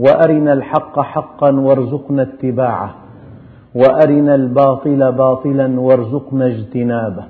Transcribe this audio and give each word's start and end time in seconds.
وأرنا 0.00 0.52
الحق 0.52 1.00
حقا 1.00 1.50
وارزقنا 1.50 2.22
اتباعه 2.22 2.94
وأرنا 3.74 4.34
الباطل 4.34 5.12
باطلا 5.12 5.80
وارزقنا 5.80 6.46
اجتنابه. 6.46 7.24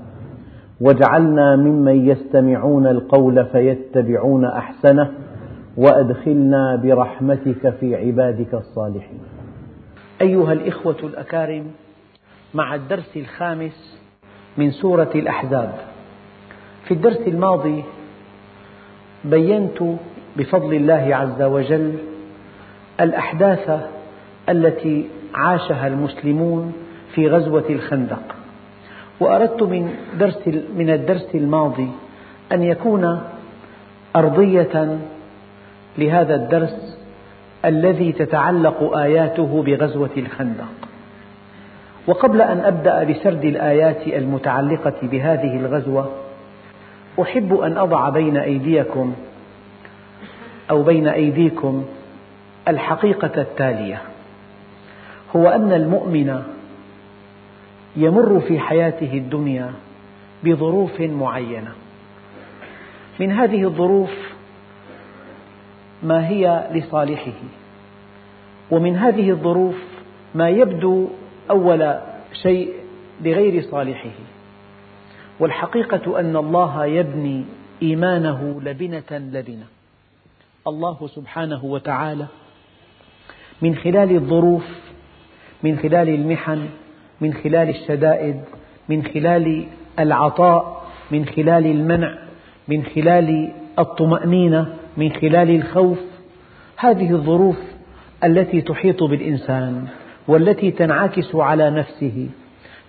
واجعلنا 0.80 1.56
ممن 1.56 2.08
يستمعون 2.08 2.86
القول 2.86 3.44
فيتبعون 3.44 4.44
أحسنه 4.44 5.10
وأدخلنا 5.76 6.76
برحمتك 6.76 7.74
في 7.80 7.96
عبادك 7.96 8.54
الصالحين. 8.54 9.20
أيها 10.20 10.52
الإخوة 10.52 10.96
الأكارم 11.02 11.64
مع 12.54 12.74
الدرس 12.74 13.16
الخامس 13.16 14.00
من 14.58 14.70
سورة 14.70 15.10
الأحزاب. 15.14 15.74
في 16.84 16.94
الدرس 16.94 17.20
الماضي 17.26 17.84
بينت 19.24 19.82
بفضل 20.36 20.74
الله 20.74 21.16
عز 21.16 21.42
وجل 21.42 22.09
الأحداث 23.00 23.70
التي 24.48 25.06
عاشها 25.34 25.86
المسلمون 25.86 26.72
في 27.14 27.28
غزوة 27.28 27.64
الخندق. 27.70 28.22
وأردت 29.20 29.62
من, 29.62 29.94
درس 30.18 30.48
من 30.76 30.90
الدرس 30.90 31.34
الماضي 31.34 31.88
أن 32.52 32.62
يكون 32.62 33.20
أرضية 34.16 34.98
لهذا 35.98 36.34
الدرس 36.34 36.98
الذي 37.64 38.12
تتعلق 38.12 38.96
آياته 38.96 39.62
بغزوة 39.62 40.10
الخندق. 40.16 40.90
وقبل 42.06 42.40
أن 42.40 42.58
أبدأ 42.58 43.04
بسرد 43.04 43.44
الآيات 43.44 44.06
المتعلقة 44.06 44.94
بهذه 45.02 45.56
الغزوة 45.56 46.10
أحب 47.22 47.54
أن 47.60 47.78
أضع 47.78 48.08
بين 48.08 48.36
أيديكم 48.36 49.14
أو 50.70 50.82
بين 50.82 51.08
أيديكم 51.08 51.84
الحقيقة 52.68 53.40
التالية 53.40 54.02
هو 55.36 55.48
أن 55.48 55.72
المؤمن 55.72 56.42
يمر 57.96 58.40
في 58.40 58.58
حياته 58.58 59.12
الدنيا 59.12 59.72
بظروف 60.44 61.00
معينة. 61.00 61.72
من 63.20 63.32
هذه 63.32 63.64
الظروف 63.64 64.10
ما 66.02 66.28
هي 66.28 66.70
لصالحه 66.72 67.40
ومن 68.70 68.96
هذه 68.96 69.30
الظروف 69.30 69.76
ما 70.34 70.48
يبدو 70.48 71.08
أول 71.50 71.98
شيء 72.42 72.74
لغير 73.20 73.62
صالحه. 73.62 74.10
والحقيقة 75.40 76.20
أن 76.20 76.36
الله 76.36 76.84
يبني 76.84 77.44
إيمانه 77.82 78.60
لبنة 78.64 79.10
لبنة. 79.10 79.66
الله 80.66 81.06
سبحانه 81.06 81.64
وتعالى 81.64 82.26
من 83.62 83.74
خلال 83.74 84.10
الظروف 84.16 84.64
من 85.62 85.78
خلال 85.78 86.08
المحن 86.08 86.68
من 87.20 87.34
خلال 87.34 87.68
الشدائد 87.68 88.40
من 88.88 89.04
خلال 89.04 89.66
العطاء 89.98 90.82
من 91.10 91.24
خلال 91.26 91.66
المنع 91.66 92.14
من 92.68 92.84
خلال 92.84 93.52
الطمأنينة 93.78 94.66
من 94.96 95.12
خلال 95.12 95.50
الخوف. 95.50 95.98
هذه 96.76 97.12
الظروف 97.12 97.56
التي 98.24 98.60
تحيط 98.60 99.02
بالإنسان 99.02 99.86
والتي 100.28 100.70
تنعكس 100.70 101.34
على 101.34 101.70
نفسه 101.70 102.28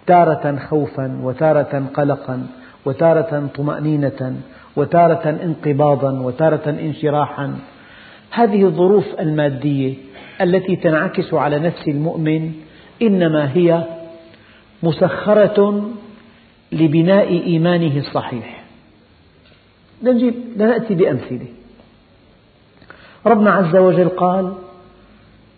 تارة 0.07 0.56
خوفا 0.69 1.19
وتارة 1.24 1.84
قلقا 1.94 2.47
وتارة 2.85 3.50
طمأنينة 3.56 4.35
وتارة 4.75 5.29
انقباضا 5.29 6.19
وتارة 6.19 6.69
انشراحا. 6.69 7.56
هذه 8.31 8.66
الظروف 8.66 9.06
المادية 9.19 10.10
التي 10.42 10.75
تنعكس 10.75 11.34
على 11.34 11.59
نفس 11.59 11.88
المؤمن 11.88 12.52
إنما 13.02 13.52
هي 13.53 13.84
مسخرة 14.84 15.90
لبناء 16.72 17.28
إيمانه 17.28 17.97
الصحيح. 17.97 18.64
لنأتي 20.03 20.96
بأمثلة. 20.96 21.47
ربنا 23.25 23.52
عز 23.52 23.75
وجل 23.75 24.09
قال 24.09 24.53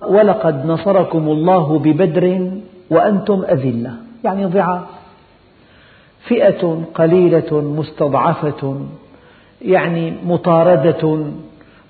ولقد 0.01 0.65
نصركم 0.65 1.29
الله 1.29 1.79
ببدر 1.79 2.51
وأنتم 2.89 3.43
أذلة. 3.49 3.93
يعني 4.23 4.45
ضعاف. 4.45 4.83
فئة 6.27 6.83
قليلة 6.93 7.61
مستضعفة 7.61 8.85
يعني 9.61 10.13
مطاردة 10.25 11.25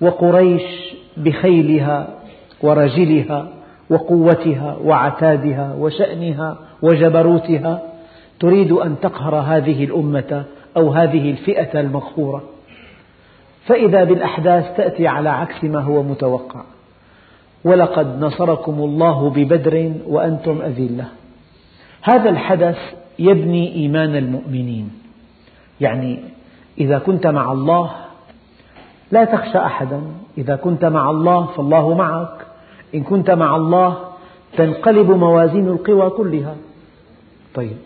وقريش 0.02 0.64
بخيلها 1.18 2.23
ورجلها 2.64 3.48
وقوتها 3.90 4.78
وعتادها 4.84 5.76
وشأنها 5.80 6.58
وجبروتها. 6.82 7.82
تريد 8.40 8.72
أن 8.72 8.96
تقهر 9.02 9.36
هذه 9.36 9.84
الأمة 9.84 10.44
أو 10.78 10.90
هذه 10.92 11.32
الفئة 11.32 11.80
المقهورة. 11.80 12.44
فإذا 13.66 14.04
بالأحداث 14.04 14.78
تأتي 14.78 15.08
على 15.08 15.30
عكس 15.30 15.64
ما 15.64 15.80
هو 15.80 16.04
متوقع. 16.04 16.62
ولقد 17.64 18.24
نصركم 18.24 18.74
الله 18.74 19.30
ببدر 19.30 19.94
وأنتم 20.08 20.62
أذلة. 20.62 21.06
هذا 22.02 22.30
الحدث 22.30 22.78
يبني 23.20 23.76
إيمان 23.76 24.16
المؤمنين. 24.16 24.92
يعني 25.82 26.20
إذا 26.78 27.00
كنت 27.00 27.28
مع 27.28 27.52
الله 27.52 27.92
لا 29.12 29.24
تخشى 29.26 29.58
أحدا. 29.58 30.02
إذا 30.38 30.56
كنت 30.56 30.86
مع 30.86 31.10
الله 31.10 31.46
فالله 31.46 31.94
معك. 31.94 32.53
إن 32.96 33.04
كنت 33.04 33.32
مع 33.32 33.56
الله 33.56 33.98
تنقلب 34.58 35.12
موازين 35.12 35.68
القوى 35.68 36.10
كلها. 36.10 36.56
طيب. 37.56 37.78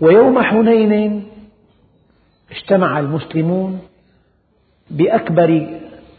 ويوم 0.00 0.42
حنين 0.42 1.24
اجتمع 2.50 3.00
المسلمون 3.00 3.78
بأكبر 4.90 5.66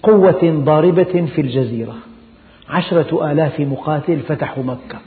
قوة 0.03 0.40
ضاربة 0.44 1.28
في 1.36 1.42
الجزيرة. 1.42 1.96
عشرة 2.69 3.31
آلاف 3.31 3.59
مقاتل 3.59 4.19
فتحوا 4.19 4.64
مكة 4.64 5.00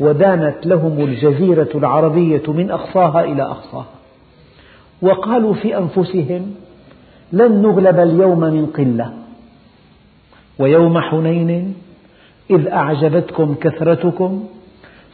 ودانت 0.00 0.66
لهم 0.66 1.04
الجزيرة 1.04 1.68
العربية 1.74 2.42
من 2.48 2.70
أقصاها 2.70 3.24
إلى 3.24 3.42
أقصاها. 3.42 3.86
وقالوا 5.02 5.54
في 5.54 5.78
أنفسهم 5.78 6.54
لن 7.32 7.62
نغلب 7.62 8.00
اليوم 8.00 8.40
من 8.40 8.66
قلة. 8.66 9.12
ويوم 10.58 11.00
حنين 11.00 11.74
إذ 12.56 12.68
أعجبتكم 12.68 13.54
كثرتكم 13.54 14.44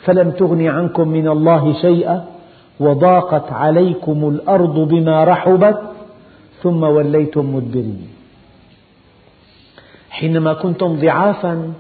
فلم 0.05 0.31
تغن 0.31 0.67
عنكم 0.67 1.09
من 1.09 1.29
الله 1.29 1.73
شيئا 1.81 2.25
وضاقت 2.81 3.53
عليكم 3.53 4.29
الأرض 4.29 4.79
بما 4.79 5.25
رحبت 5.25 5.79
ثم 6.63 6.83
وليتم 6.83 7.55
مدبرين. 7.55 8.09
حينما 10.11 10.53
كنتم 10.53 10.97
ضعافا 10.97 11.73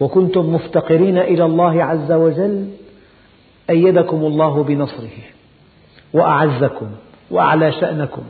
وكنتم 0.00 0.54
مفتقرين 0.54 1.18
إلى 1.18 1.44
الله 1.44 1.84
عز 1.84 2.12
وجل 2.12 2.68
أيدكم 3.70 4.16
الله 4.16 4.62
بنصره 4.62 5.18
وأعزكم 6.12 6.86
وأعلى 7.30 7.72
شأنكم 7.72 8.22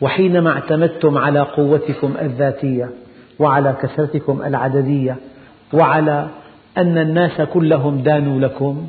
وحينما 0.00 0.50
اعتمدتم 0.50 1.18
على 1.18 1.40
قوتكم 1.40 2.14
الذاتية 2.20 2.90
وعلى 3.38 3.76
كثرتكم 3.82 4.42
العددية 4.42 5.16
وعلى 5.72 6.28
أن 6.78 6.98
الناس 6.98 7.40
كلهم 7.40 8.02
دانوا 8.02 8.40
لكم. 8.40 8.86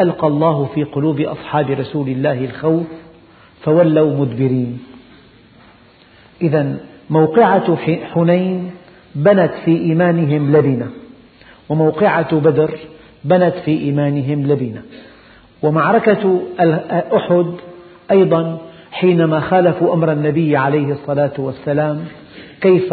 ألقى 0.00 0.26
الله 0.26 0.64
في 0.74 0.84
قلوب 0.84 1.20
أصحاب 1.20 1.70
رسول 1.70 2.08
الله 2.08 2.44
الخوف 2.44 2.86
فولوا 3.62 4.16
مدبرين. 4.20 4.78
إذا 6.42 6.76
موقعة 7.10 7.76
حنين 8.14 8.70
بنت 9.14 9.50
في 9.64 9.70
إيمانهم 9.70 10.56
لبنة 10.56 10.86
وموقعة 11.68 12.36
بدر 12.36 12.78
بنت 13.24 13.54
في 13.64 13.70
إيمانهم 13.70 14.46
لبنة. 14.46 14.82
ومعركة 15.62 16.40
أحد 17.16 17.54
أيضا 18.10 18.58
حينما 18.92 19.40
خالفوا 19.40 19.94
أمر 19.94 20.12
النبي 20.12 20.56
عليه 20.56 20.92
الصلاة 20.92 21.32
والسلام 21.38 22.04
كيف 22.60 22.92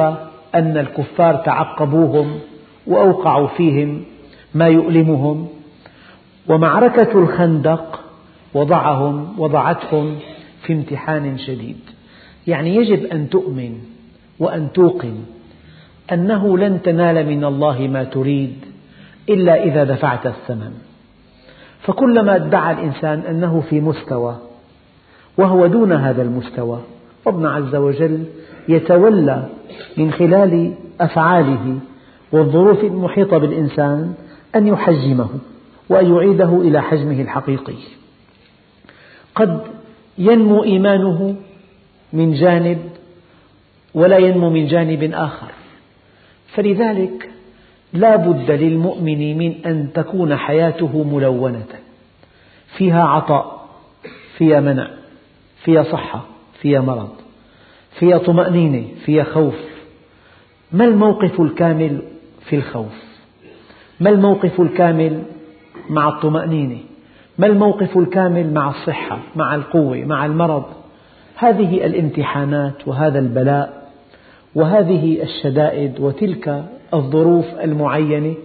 أن 0.55 0.77
الكفار 0.77 1.35
تعقبوهم 1.35 2.39
وأوقعوا 2.87 3.47
فيهم 3.47 4.03
ما 4.55 4.67
يؤلمهم 4.67 5.47
ومعركة 6.47 7.19
الخندق 7.19 7.99
وضعهم 8.53 9.39
وضعتهم 9.39 10.15
في 10.63 10.73
امتحان 10.73 11.37
شديد. 11.37 11.79
يعني 12.47 12.75
يجب 12.75 13.05
أن 13.05 13.29
تؤمن 13.29 13.77
وأن 14.39 14.71
توقن 14.73 15.15
أنه 16.13 16.57
لن 16.57 16.81
تنال 16.81 17.25
من 17.25 17.43
الله 17.43 17.87
ما 17.87 18.03
تريد 18.03 18.55
إلا 19.29 19.63
إذا 19.63 19.83
دفعت 19.83 20.25
الثمن. 20.25 20.71
فكلما 21.81 22.35
ادعى 22.35 22.73
الإنسان 22.73 23.19
أنه 23.19 23.63
في 23.69 23.81
مستوى 23.81 24.37
وهو 25.37 25.67
دون 25.67 25.91
هذا 25.91 26.21
المستوى 26.21 26.79
ربنا 27.27 27.51
عز 27.51 27.75
وجل 27.75 28.23
يتولى 28.69 29.49
من 29.97 30.11
خلال 30.11 30.73
أفعاله 31.01 31.79
والظروف 32.31 32.83
المحيطة 32.83 33.37
بالإنسان 33.37 34.13
أن 34.55 34.67
يحجمه 34.67 35.29
وأن 35.89 36.15
يعيده 36.15 36.61
إلى 36.61 36.81
حجمه 36.81 37.21
الحقيقي. 37.21 37.75
قد 39.35 39.61
ينمو 40.17 40.63
إيمانه 40.63 41.35
من 42.13 42.33
جانب 42.33 42.79
ولا 43.93 44.17
ينمو 44.17 44.49
من 44.49 44.67
جانب 44.67 45.13
آخر. 45.13 45.51
فلذلك 46.47 47.29
لا 47.93 48.15
بد 48.15 48.51
للمؤمن 48.51 49.37
من 49.37 49.65
أن 49.65 49.93
تكون 49.93 50.35
حياته 50.35 51.03
ملونة. 51.03 51.65
فيها 52.77 53.03
عطاء 53.03 53.67
فيها 54.37 54.59
منع 54.59 54.91
فيها 55.63 55.83
صحة 55.83 56.25
فيها 56.61 56.81
مرض 56.81 57.09
فيها 57.99 58.17
طمأنينة 58.17 58.87
فيها 59.05 59.23
خوف. 59.23 59.55
ما 60.71 60.85
الموقف 60.85 61.41
الكامل؟ 61.41 62.01
في 62.49 62.55
الخوف. 62.55 63.07
ما 63.99 64.09
الموقف 64.09 64.61
الكامل 64.61 65.23
مع 65.89 66.09
الطمأنينة؟ 66.09 66.77
ما 67.37 67.47
الموقف 67.47 67.97
الكامل 67.97 68.53
مع 68.53 68.69
الصحة 68.69 69.19
مع 69.35 69.55
القوة 69.55 69.97
مع 69.97 70.25
المرض؟ 70.25 70.63
هذه 71.35 71.85
الامتحانات 71.85 72.87
وهذا 72.87 73.19
البلاء 73.19 73.91
وهذه 74.55 75.23
الشدائد 75.23 75.99
وتلك 75.99 76.65
الظروف 76.93 77.45
المعينة 77.63 78.35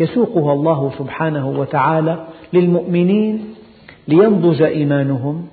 يسوقها 0.00 0.52
الله 0.52 0.92
سبحانه 0.98 1.48
وتعالى 1.48 2.26
للمؤمنين 2.52 3.54
لينضج 4.08 4.62
إيمانهم 4.62 5.46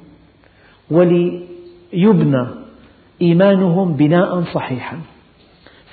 وليبنى 0.91 2.45
إيمانهم 3.21 3.93
بناء 3.93 4.41
صحيحا. 4.41 4.97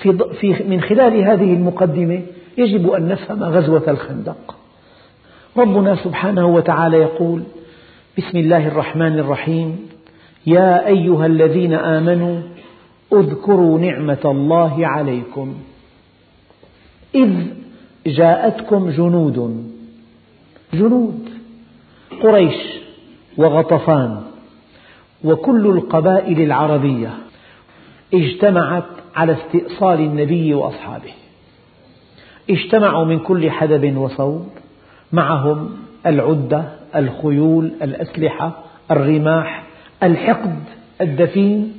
في 0.02 0.64
من 0.68 0.80
خلال 0.80 1.24
هذه 1.24 1.54
المقدمة 1.54 2.22
يجب 2.58 2.90
أن 2.90 3.08
نفهم 3.08 3.42
غزوة 3.42 3.82
الخندق. 3.88 4.56
ربنا 5.56 5.96
سبحانه 5.96 6.46
وتعالى 6.46 6.96
يقول 6.96 7.42
بسم 8.18 8.38
الله 8.38 8.68
الرحمن 8.68 9.18
الرحيم. 9.18 9.88
يا 10.46 10.86
أيها 10.86 11.26
الذين 11.26 11.72
آمنوا 11.74 12.40
اذكروا 13.12 13.78
نعمة 13.78 14.24
الله 14.24 14.86
عليكم. 14.86 15.54
إذ 17.14 17.32
جاءتكم 18.06 18.90
جنود. 18.90 19.66
جنود 20.74 21.28
قريش 22.22 22.56
وغطفان 23.36 24.22
وكل 25.24 25.66
القبائل 25.66 26.40
العربية 26.40 27.10
اجتمعت 28.14 28.84
على 29.16 29.32
استئصال 29.32 30.00
النبي 30.00 30.54
وأصحابه. 30.54 31.12
اجتمعوا 32.50 33.04
من 33.04 33.18
كل 33.18 33.50
حدب 33.50 33.96
وصوب. 33.96 34.48
معهم 35.12 35.76
العدة 36.06 36.64
الخيول 36.96 37.72
الأسلحة 37.82 38.64
الرماح 38.90 39.66
الحقد 40.02 40.64
الدفين. 41.00 41.72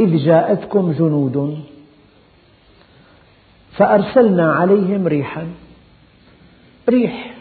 إذ 0.00 0.16
جاءتكم 0.16 0.92
جنود. 0.92 1.58
فأرسلنا 3.72 4.52
عليهم 4.52 5.06
ريحا. 5.06 5.46
ريح 6.88 7.34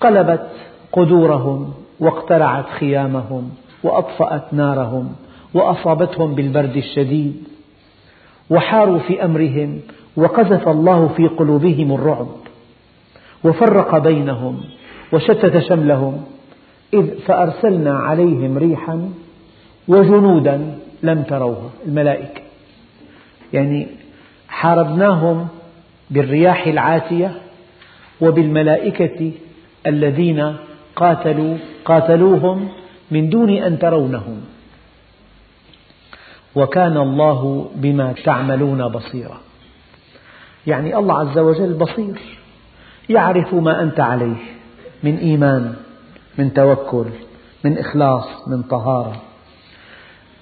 قلبت 0.00 0.50
قدورهم 0.92 1.74
واقتلعت 2.00 2.70
خيامهم 2.70 3.50
وأطفأت 3.82 4.54
نارهم 4.54 5.16
وأصابتهم 5.54 6.34
بالبرد 6.34 6.76
الشديد. 6.76 7.51
وحاروا 8.52 8.98
في 8.98 9.24
أمرهم 9.24 9.80
وقذف 10.16 10.68
الله 10.68 11.08
في 11.16 11.26
قلوبهم 11.26 11.92
الرعب 11.92 12.28
وفرق 13.44 13.98
بينهم 13.98 14.60
وشتت 15.12 15.58
شملهم 15.68 16.24
إذ 16.94 17.06
فأرسلنا 17.26 17.98
عليهم 17.98 18.58
ريحا 18.58 19.10
وجنودا 19.88 20.56
لم 21.02 21.22
تروها 21.22 21.70
الملائكة. 21.86 22.40
يعني 23.52 23.86
حاربناهم 24.48 25.48
بالرياح 26.10 26.66
العاتية 26.66 27.30
وبالملائكة 28.20 29.32
الذين 29.86 30.56
قاتلوا 30.96 31.56
قاتلوهم 31.84 32.68
من 33.10 33.28
دون 33.28 33.50
أن 33.50 33.78
ترونهم. 33.78 34.40
وكان 36.56 36.96
الله 36.96 37.70
بما 37.74 38.12
تعملون 38.24 38.88
بصيرا. 38.88 39.40
يعني 40.66 40.96
الله 40.96 41.18
عز 41.18 41.38
وجل 41.38 41.74
بصير 41.74 42.20
يعرف 43.08 43.54
ما 43.54 43.82
أنت 43.82 44.00
عليه 44.00 44.42
من 45.02 45.16
إيمان 45.16 45.74
من 46.38 46.54
توكل 46.54 47.04
من 47.64 47.78
إخلاص 47.78 48.48
من 48.48 48.62
طهارة. 48.62 49.16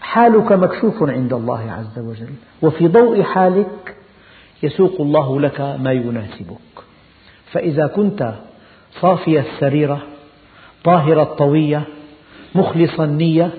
حالك 0.00 0.52
مكشوف 0.52 1.02
عند 1.02 1.32
الله 1.32 1.72
عز 1.72 1.98
وجل 1.98 2.34
وفي 2.62 2.88
ضوء 2.88 3.22
حالك 3.22 3.96
يسوق 4.62 5.00
الله 5.00 5.40
لك 5.40 5.60
ما 5.60 5.92
يناسبك. 5.92 6.58
فإذا 7.52 7.86
كنت 7.86 8.34
صافي 9.00 9.40
السريرة 9.40 10.02
طاهر 10.84 11.22
الطوية 11.22 11.82
مخلص 12.54 13.00
النية 13.00 13.50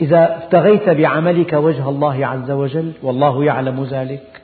إذا 0.00 0.42
ابتغيت 0.42 0.88
بعملك 0.88 1.52
وجه 1.52 1.88
الله 1.88 2.26
عز 2.26 2.50
وجل 2.50 2.92
والله 3.02 3.44
يعلم 3.44 3.84
ذلك 3.84 4.42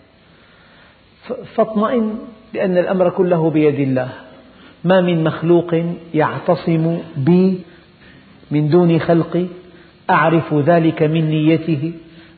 فاطمئن 1.54 2.18
لأن 2.54 2.78
الأمر 2.78 3.10
كله 3.10 3.50
بيد 3.50 3.80
الله. 3.80 4.08
ما 4.84 5.00
من 5.00 5.24
مخلوق 5.24 5.74
يعتصم 6.14 6.98
بي 7.16 7.60
من 8.50 8.68
دون 8.68 8.98
خلقي 8.98 9.46
أعرف 10.10 10.54
ذلك 10.54 11.02
من 11.02 11.30
نيته 11.30 11.92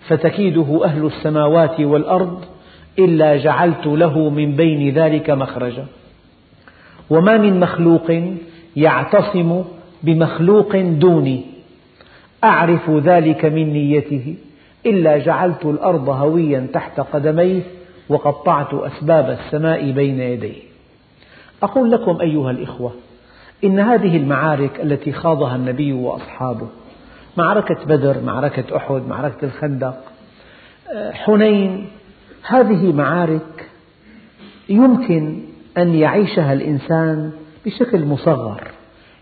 فتكيده 0.09 0.81
أهل 0.85 1.07
السماوات 1.07 1.81
والأرض 1.81 2.45
إلا 2.99 3.37
جعلت 3.37 3.87
له 3.87 4.31
من 4.31 4.57
بين 4.57 4.95
ذلك 4.95 5.31
مخرجا. 5.31 5.87
وما 7.11 7.37
من 7.37 7.61
مخلوق 7.61 8.11
يعتصم 8.77 9.65
بمخلوق 10.03 10.77
دوني. 10.77 11.56
أعرف 12.47 12.91
ذلك 12.91 13.45
من 13.45 13.73
نيته 13.73 14.35
إلا 14.87 15.19
جعلت 15.19 15.65
الأرض 15.65 16.09
هويا 16.09 16.67
تحت 16.73 17.01
قدميه 17.01 17.63
وقطعت 18.09 18.75
أسباب 18.75 19.31
السماء 19.31 19.91
بين 19.91 20.21
يديه. 20.21 20.63
أقول 21.63 21.91
لكم 21.91 22.21
أيها 22.21 22.51
الإخوة 22.51 22.93
إن 23.65 23.79
هذه 23.81 24.17
المعارك 24.17 24.81
التي 24.81 25.13
خاضها 25.13 25.57
النبي 25.57 25.93
وأصحابه 25.93 26.69
معركة 27.37 27.85
بدر 27.85 28.17
معركة 28.25 28.77
أحد 28.77 29.03
معركة 29.09 29.45
الخندق 29.45 29.97
حنين 31.13 31.87
هذه 32.43 32.93
معارك 32.93 33.69
يمكن 34.69 35.41
أن 35.79 35.95
يعيشها 35.95 36.53
الإنسان 36.53 37.31
بشكل 37.67 38.05
مصغر 38.05 38.69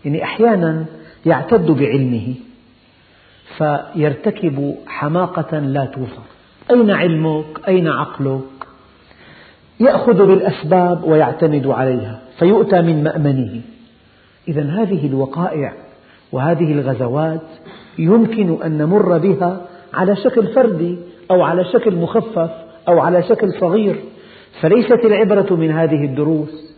يعني 0.05 0.23
أحيانا 0.23 0.85
يعتد 1.25 1.71
بعلمه. 1.71 2.33
فيرتكب 3.57 4.75
حماقة 4.87 5.59
لا 5.59 5.85
توصف 5.85 6.35
أين 6.71 6.91
علمك؟ 6.91 7.45
أين 7.67 7.87
عقلك؟ 7.87 8.41
يأخذ 9.79 10.25
بالأسباب 10.27 11.03
ويعتمد 11.03 11.67
عليها 11.67 12.19
فيؤتى 12.39 12.81
من 12.81 13.03
مأمنه 13.03 13.61
إذا 14.47 14.63
هذه 14.63 15.07
الوقائع 15.07 15.73
وهذه 16.31 16.71
الغزوات 16.71 17.41
يمكن 17.99 18.57
أن 18.63 18.77
نمر 18.77 19.17
بها 19.17 19.61
على 19.93 20.15
شكل 20.15 20.47
فردي 20.47 20.97
أو 21.31 21.41
على 21.41 21.65
شكل 21.65 21.95
مخفف 21.95 22.51
أو 22.87 22.99
على 22.99 23.23
شكل 23.23 23.53
صغير 23.59 23.95
فليست 24.61 25.05
العبرة 25.05 25.55
من 25.55 25.71
هذه 25.71 26.05
الدروس 26.05 26.75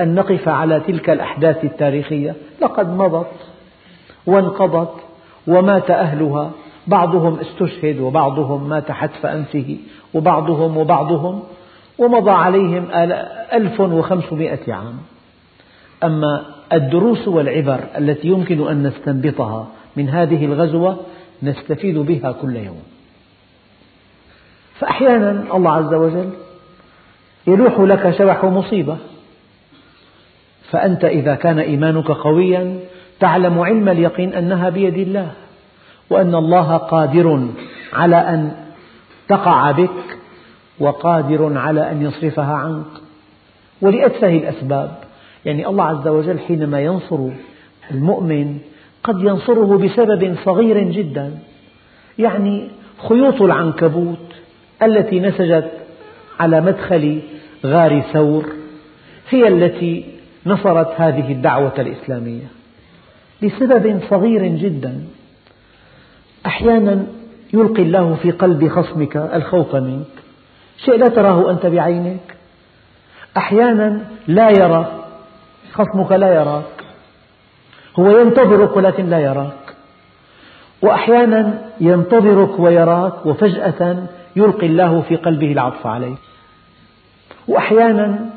أن 0.00 0.14
نقف 0.14 0.48
على 0.48 0.80
تلك 0.80 1.10
الأحداث 1.10 1.64
التاريخية 1.64 2.34
لقد 2.62 2.96
مضت 2.96 3.26
وانقضت 4.26 4.94
ومات 5.46 5.90
أهلها 5.90 6.50
بعضهم 6.86 7.38
استشهد 7.40 8.00
وبعضهم 8.00 8.68
مات 8.68 8.92
حتف 8.92 9.26
أنفه 9.26 9.76
وبعضهم 10.14 10.76
وبعضهم 10.76 11.42
ومضى 11.98 12.30
عليهم 12.30 12.86
ألف 13.52 13.80
وخمسمائة 13.80 14.72
عام. 14.72 14.98
أما 16.04 16.44
الدروس 16.72 17.28
والعبر 17.28 17.80
التي 17.98 18.28
يمكن 18.28 18.68
أن 18.68 18.82
نستنبطها 18.82 19.68
من 19.96 20.08
هذه 20.08 20.44
الغزوة 20.44 20.96
نستفيد 21.42 21.98
بها 21.98 22.32
كل 22.32 22.56
يوم. 22.56 22.82
فأحيانا 24.78 25.56
الله 25.56 25.72
عز 25.72 25.94
وجل 25.94 26.30
يلوح 27.46 27.80
لك 27.80 28.10
شبح 28.18 28.44
مصيبة 28.44 28.96
فأنت 30.70 31.04
إذا 31.04 31.34
كان 31.34 31.58
إيمانك 31.58 32.10
قويا 32.10 32.78
تعلم 33.20 33.60
علم 33.60 33.88
اليقين 33.88 34.34
أنها 34.34 34.68
بيد 34.68 34.98
الله 34.98 35.30
وأن 36.10 36.34
الله 36.34 36.76
قادر 36.76 37.48
على 37.92 38.16
أن 38.16 38.52
تقع 39.28 39.70
بك 39.70 40.18
وقادر 40.78 41.58
على 41.58 41.90
أن 41.90 42.02
يصرفها 42.02 42.54
عنك. 42.54 42.86
ولأتفه 43.82 44.36
الأسباب 44.36 44.96
يعني 45.44 45.66
الله 45.66 45.84
عز 45.84 46.08
وجل 46.08 46.38
حينما 46.38 46.80
ينصر 46.80 47.28
المؤمن 47.90 48.58
قد 49.04 49.20
ينصره 49.20 49.78
بسبب 49.78 50.36
صغير 50.44 50.82
جدا. 50.82 51.38
يعني 52.18 52.68
خيوط 53.08 53.42
العنكبوت 53.42 54.26
التي 54.82 55.20
نسجت 55.20 55.70
على 56.40 56.60
مدخل 56.60 57.20
غار 57.66 58.00
ثور 58.12 58.46
هي 59.30 59.48
التي 59.48 60.04
نصرت 60.46 61.00
هذه 61.00 61.32
الدعوة 61.32 61.74
الإسلامية. 61.78 62.59
لسبب 63.42 64.00
صغير 64.10 64.46
جدا. 64.46 65.00
أحيانا 66.46 67.06
يلقي 67.52 67.82
الله 67.82 68.14
في 68.22 68.30
قلب 68.30 68.68
خصمك 68.68 69.16
الخوف 69.16 69.74
منك. 69.74 70.06
شيء 70.84 70.96
لا 70.96 71.08
تراه 71.08 71.50
أنت 71.50 71.66
بعينك. 71.66 72.36
أحيانا 73.36 74.00
لا 74.28 74.50
يرى 74.50 75.04
خصمك 75.72 76.12
لا 76.12 76.34
يراك. 76.34 76.84
هو 77.98 78.18
ينتظرك 78.18 78.76
ولكن 78.76 79.10
لا 79.10 79.18
يراك. 79.18 79.74
وأحيانا 80.82 81.58
ينتظرك 81.80 82.58
ويراك 82.60 83.26
وفجأة 83.26 84.06
يلقي 84.36 84.66
الله 84.66 85.00
في 85.00 85.16
قلبه 85.16 85.52
العطف 85.52 85.86
عليك. 85.86 86.18
وأحيانا 87.48 88.30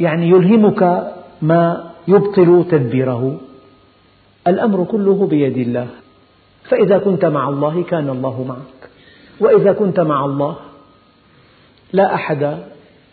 يعني 0.00 0.28
يلهمك 0.28 1.12
ما 1.42 1.90
يبطل 2.08 2.64
تدبيره. 2.70 3.40
الأمر 4.46 4.84
كله 4.84 5.26
بيد 5.26 5.56
الله. 5.56 5.88
فإذا 6.64 6.98
كنت 6.98 7.24
مع 7.24 7.48
الله 7.48 7.82
كان 7.82 8.08
الله 8.08 8.44
معك. 8.44 8.90
وإذا 9.40 9.72
كنت 9.72 10.00
مع 10.00 10.24
الله 10.24 10.56
لا 11.92 12.14
أحد 12.14 12.58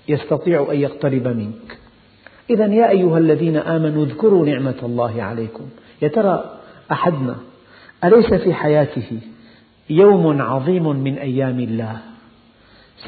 يستطيع 0.07 0.67
أن 0.71 0.79
يقترب 0.79 1.27
منك. 1.27 1.77
إذا 2.49 2.65
يا 2.65 2.89
أيها 2.89 3.17
الذين 3.17 3.57
آمنوا 3.57 4.05
اذكروا 4.05 4.45
نعمة 4.45 4.79
الله 4.83 5.23
عليكم. 5.23 5.65
يا 6.01 6.07
ترى 6.07 6.59
أحدنا 6.91 7.35
أليس 8.03 8.33
في 8.33 8.53
حياته 8.53 9.19
يوم 9.89 10.41
عظيم 10.41 10.95
من 10.95 11.17
أيام 11.17 11.59
الله؟ 11.59 11.97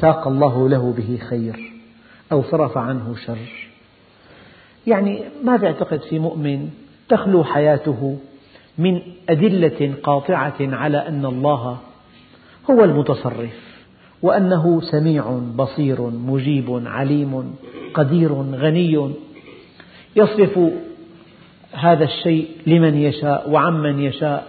ساق 0.01 0.27
الله 0.27 0.69
له 0.69 0.93
به 0.97 1.19
خير 1.29 1.73
أو 2.31 2.43
صرف 2.43 2.77
عنه 2.77 3.15
شر؟ 3.25 3.69
يعني 4.87 5.23
ما 5.43 5.57
تعتقد 5.57 6.01
في 6.01 6.19
مؤمن؟ 6.19 6.69
تخلو 7.13 7.43
حياته 7.43 8.17
من 8.77 9.01
أدلة 9.29 9.93
قاطعة 10.03 10.59
على 10.59 10.97
أن 10.97 11.25
الله 11.25 11.77
هو 12.69 12.83
المتصرف 12.83 13.53
وأنه 14.21 14.81
سميع 14.81 15.39
بصير 15.55 16.01
مجيب 16.01 16.81
عليم 16.85 17.55
قدير 17.93 18.33
غني. 18.33 19.11
يصرف 20.15 20.59
هذا 21.71 22.03
الشيء 22.03 22.47
لمن 22.67 22.97
يشاء 22.97 23.49
وعمن 23.49 23.99
يشاء 23.99 24.47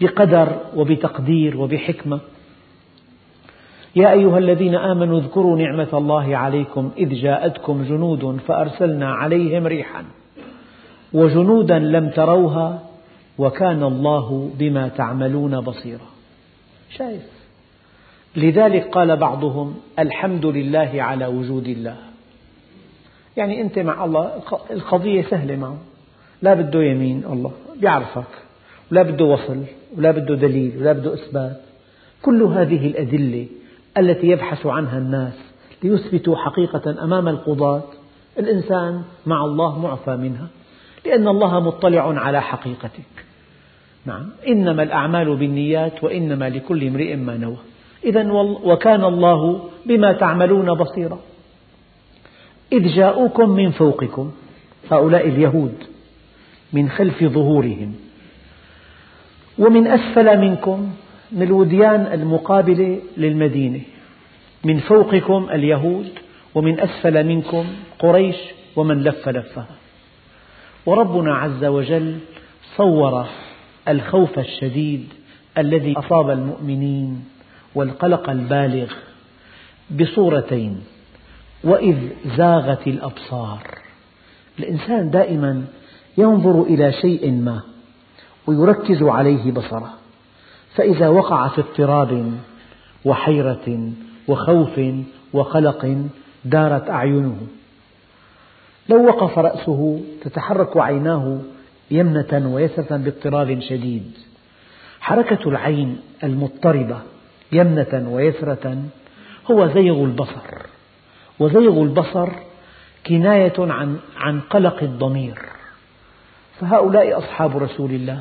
بقدر 0.00 0.48
وبتقدير 0.76 1.56
وبحكمة. 1.56 2.20
يا 3.96 4.12
أيها 4.12 4.38
الذين 4.38 4.74
آمنوا 4.74 5.20
اذكروا 5.20 5.58
نعمة 5.58 5.88
الله 5.92 6.36
عليكم 6.36 6.90
إذ 6.98 7.14
جاءتكم 7.14 7.82
جنود 7.82 8.40
فأرسلنا 8.46 9.14
عليهم 9.14 9.66
ريحا. 9.66 10.04
وجنودا 11.14 11.78
لم 11.78 12.10
تروها 12.10 12.82
وكان 13.38 13.82
الله 13.82 14.50
بما 14.58 14.88
تعملون 14.88 15.60
بصيرا. 15.60 16.06
شايف؟ 16.90 17.22
لذلك 18.36 18.88
قال 18.88 19.16
بعضهم 19.16 19.74
الحمد 19.98 20.46
لله 20.46 20.90
على 20.94 21.26
وجود 21.26 21.68
الله. 21.68 21.96
يعني 23.36 23.60
أنت 23.60 23.78
مع 23.78 24.04
الله 24.04 24.30
القضية 24.70 25.22
سهلة 25.22 25.56
معه 25.56 25.78
لا 26.42 26.54
بده 26.54 26.82
يمين 26.82 27.24
الله 27.32 27.52
بيعرفك. 27.80 28.32
ولا 28.92 29.02
بده 29.02 29.24
وصل 29.24 29.62
ولا 29.96 30.10
بده 30.10 30.34
دليل 30.34 30.76
ولا 30.78 30.92
بده 30.92 31.14
إثبات. 31.14 31.60
كل 32.22 32.42
هذه 32.42 32.86
الأدلة 32.86 33.46
التي 33.98 34.26
يبحث 34.26 34.66
عنها 34.66 34.98
الناس 34.98 35.34
ليثبتوا 35.82 36.36
حقيقة 36.36 37.04
أمام 37.04 37.28
القضاة 37.28 37.82
الإنسان 38.38 39.02
مع 39.26 39.44
الله 39.44 39.78
معفى 39.78 40.16
منها. 40.16 40.48
لأن 41.06 41.28
الله 41.28 41.60
مطلع 41.60 42.20
على 42.20 42.42
حقيقتك. 42.42 43.24
نعم. 44.06 44.30
إنما 44.48 44.82
الأعمال 44.82 45.36
بالنيات 45.36 46.04
وإنما 46.04 46.48
لكل 46.48 46.86
امرئ 46.86 47.16
ما 47.16 47.36
نوى. 47.36 47.56
إذا 48.04 48.32
وكان 48.64 49.04
الله 49.04 49.68
بما 49.86 50.12
تعملون 50.12 50.74
بصيرا. 50.74 51.18
إذ 52.72 52.94
جاءوكم 52.94 53.50
من 53.50 53.70
فوقكم 53.70 54.32
هؤلاء 54.90 55.28
اليهود 55.28 55.74
من 56.72 56.88
خلف 56.88 57.24
ظهورهم. 57.24 57.94
ومن 59.58 59.86
أسفل 59.86 60.38
منكم 60.38 60.90
من 61.32 61.42
الوديان 61.42 62.00
المقابلة 62.12 63.00
للمدينة. 63.16 63.80
من 64.64 64.78
فوقكم 64.78 65.48
اليهود 65.52 66.08
ومن 66.54 66.80
أسفل 66.80 67.26
منكم 67.26 67.66
قريش 67.98 68.36
ومن 68.76 69.02
لف 69.02 69.28
لفها. 69.28 69.66
وربنا 70.86 71.34
عز 71.34 71.64
وجل 71.64 72.18
صور 72.76 73.26
الخوف 73.88 74.38
الشديد 74.38 75.08
الذي 75.58 75.98
أصاب 75.98 76.30
المؤمنين 76.30 77.24
والقلق 77.74 78.30
البالغ 78.30 78.92
بصورتين 79.90 80.80
وإذ 81.64 81.96
زاغت 82.36 82.86
الأبصار. 82.86 83.78
الإنسان 84.58 85.10
دائما 85.10 85.64
ينظر 86.18 86.62
إلى 86.62 86.92
شيء 86.92 87.30
ما 87.32 87.60
ويركز 88.46 89.02
عليه 89.02 89.52
بصره 89.52 89.92
فإذا 90.74 91.08
وقع 91.08 91.48
في 91.48 91.60
اضطراب 91.60 92.32
وحيرة 93.04 93.92
وخوف 94.28 94.80
وقلق 95.32 96.08
دارت 96.44 96.90
أعينه. 96.90 97.36
لو 98.88 99.06
وقف 99.06 99.38
رأسه 99.38 100.00
تتحرك 100.22 100.76
عيناه 100.76 101.38
يمنة 101.90 102.54
ويسرة 102.54 102.96
باضطراب 102.96 103.60
شديد. 103.60 104.12
حركة 105.00 105.48
العين 105.48 106.00
المضطربة 106.24 106.98
يمنة 107.52 108.08
ويسرة 108.10 108.82
هو 109.50 109.66
زيغ 109.66 110.04
البصر 110.04 110.66
وزيغ 111.38 111.82
البصر 111.82 112.28
كناية 113.06 113.52
عن 113.58 113.96
عن 114.16 114.40
قلق 114.40 114.82
الضمير. 114.82 115.38
فهؤلاء 116.60 117.18
أصحاب 117.18 117.56
رسول 117.56 117.90
الله 117.90 118.20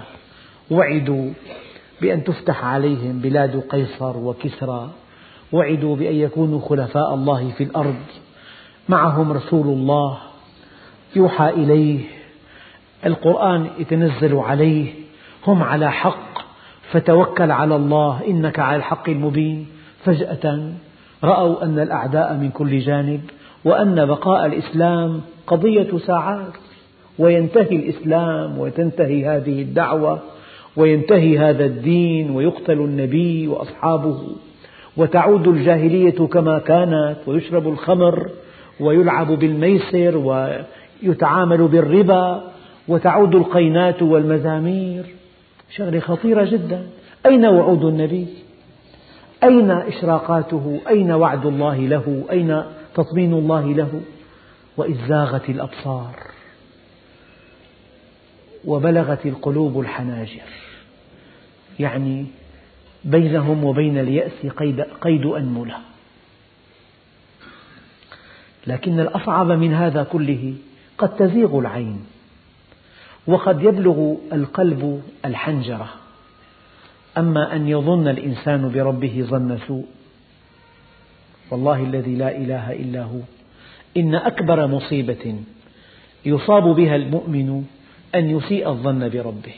وعدوا 0.72 1.30
بأن 2.02 2.24
تفتح 2.24 2.66
عليهم 2.66 3.20
بلاد 3.20 3.60
قيصر 3.70 4.18
وكسرى 4.18 4.90
وعدوا 5.52 5.96
بأن 5.96 6.16
يكونوا 6.16 6.60
خلفاء 6.60 7.14
الله 7.14 7.52
في 7.58 7.64
الأرض. 7.64 8.04
معهم 8.90 9.32
رسول 9.32 9.68
الله 9.68 10.18
يوحى 11.16 11.50
إليه 11.50 12.00
القرآن 13.06 13.68
يتنزل 13.80 14.36
عليه 14.36 14.88
هم 15.48 15.64
على 15.64 15.92
حق 15.92 16.44
فتوكل 16.92 17.52
على 17.52 17.76
الله 17.76 18.20
إنك 18.28 18.60
على 18.60 18.76
الحق 18.78 19.10
المبين. 19.10 19.68
فجأة 20.06 20.72
رأوا 21.24 21.64
أن 21.64 21.80
الأعداء 21.80 22.34
من 22.34 22.50
كل 22.50 22.80
جانب 22.80 23.22
وأن 23.66 24.06
بقاء 24.06 24.46
الإسلام 24.46 25.22
قضية 25.48 25.98
ساعات. 25.98 26.54
وينتهي 27.20 27.76
الإسلام 27.76 28.60
وتنتهي 28.60 29.26
هذه 29.26 29.62
الدعوة 29.62 30.20
وينتهي 30.76 31.40
هذا 31.40 31.66
الدين 31.66 32.32
ويقتل 32.32 32.74
النبي 32.80 33.48
وأصحابه. 33.48 34.20
وتعود 34.98 35.48
الجاهلية 35.48 36.28
كما 36.28 36.60
كانت 36.60 37.16
ويشرب 37.28 37.68
الخمر 37.68 38.30
ويلعب 38.80 39.32
بالميسر 39.32 40.18
ويتعامل 41.08 41.68
بالربا 41.68 42.52
وتعود 42.88 43.36
القينات 43.36 44.02
والمزامير. 44.02 45.06
شغلة 45.70 46.00
خطيرة 46.00 46.46
جدا. 46.46 46.88
أين 47.26 47.46
وعود 47.46 47.84
النبي؟ 47.84 48.28
أين 49.44 49.72
إشراقاته؟ 49.72 50.80
أين 50.88 51.12
وعد 51.12 51.46
الله 51.46 51.78
له؟ 51.78 52.24
أين 52.32 52.64
تطمين 52.96 53.34
الله 53.34 53.74
له؟ 53.74 54.02
وإذ 54.78 55.08
زاغت 55.08 55.50
الأبصار 55.50 56.16
وبلغت 58.66 59.26
القلوب 59.26 59.80
الحناجر. 59.80 60.50
يعني 61.80 62.26
بينهم 63.06 63.64
وبين 63.64 63.98
اليأس 63.98 64.46
قيد, 64.58 64.82
قيد 64.82 65.26
أنملة. 65.26 65.78
لكن 68.68 69.00
الأصعب 69.00 69.52
من 69.52 69.74
هذا 69.74 70.04
كله 70.04 70.54
قد 71.04 71.16
تزيغ 71.16 71.60
العين 71.60 72.06
وقد 73.28 73.64
يبلغ 73.64 74.16
القلب 74.34 75.02
الحنجرة. 75.26 75.90
أما 77.18 77.56
أن 77.56 77.68
يظن 77.68 78.08
الإنسان 78.08 78.72
بربه 78.72 79.26
ظن 79.30 79.58
سوء 79.68 79.86
والله 81.52 81.84
الذي 81.84 82.16
لا 82.16 82.38
إله 82.38 82.72
إلا 82.72 83.04
هو. 83.04 83.20
إن 83.98 84.16
أكبر 84.16 84.68
مصيبة 84.68 85.36
يصاب 86.26 86.64
بها 86.64 86.96
المؤمن 86.96 87.66
أن 88.16 88.30
يسيء 88.30 88.70
الظن 88.70 89.10
بربه. 89.10 89.56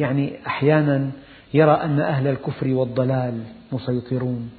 يعني 0.00 0.46
أحيانا 0.46 1.10
يرى 1.54 1.72
أن 1.72 2.00
أهل 2.00 2.26
الكفر 2.26 2.68
والضلال 2.68 3.40
مسيطرون 3.72 4.50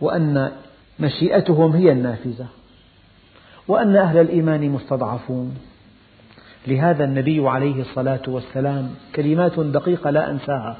وأن 0.00 0.52
مشيئتهم 1.00 1.72
هي 1.72 1.92
النافذة. 1.92 2.59
وأن 3.70 3.96
أهل 3.96 4.18
الإيمان 4.20 4.70
مستضعفون. 4.70 5.54
لهذا 6.66 7.04
النبي 7.04 7.48
عليه 7.48 7.80
الصلاة 7.80 8.22
والسلام 8.28 8.90
كلمات 9.14 9.60
دقيقة 9.60 10.10
لا 10.10 10.30
أنساها 10.30 10.76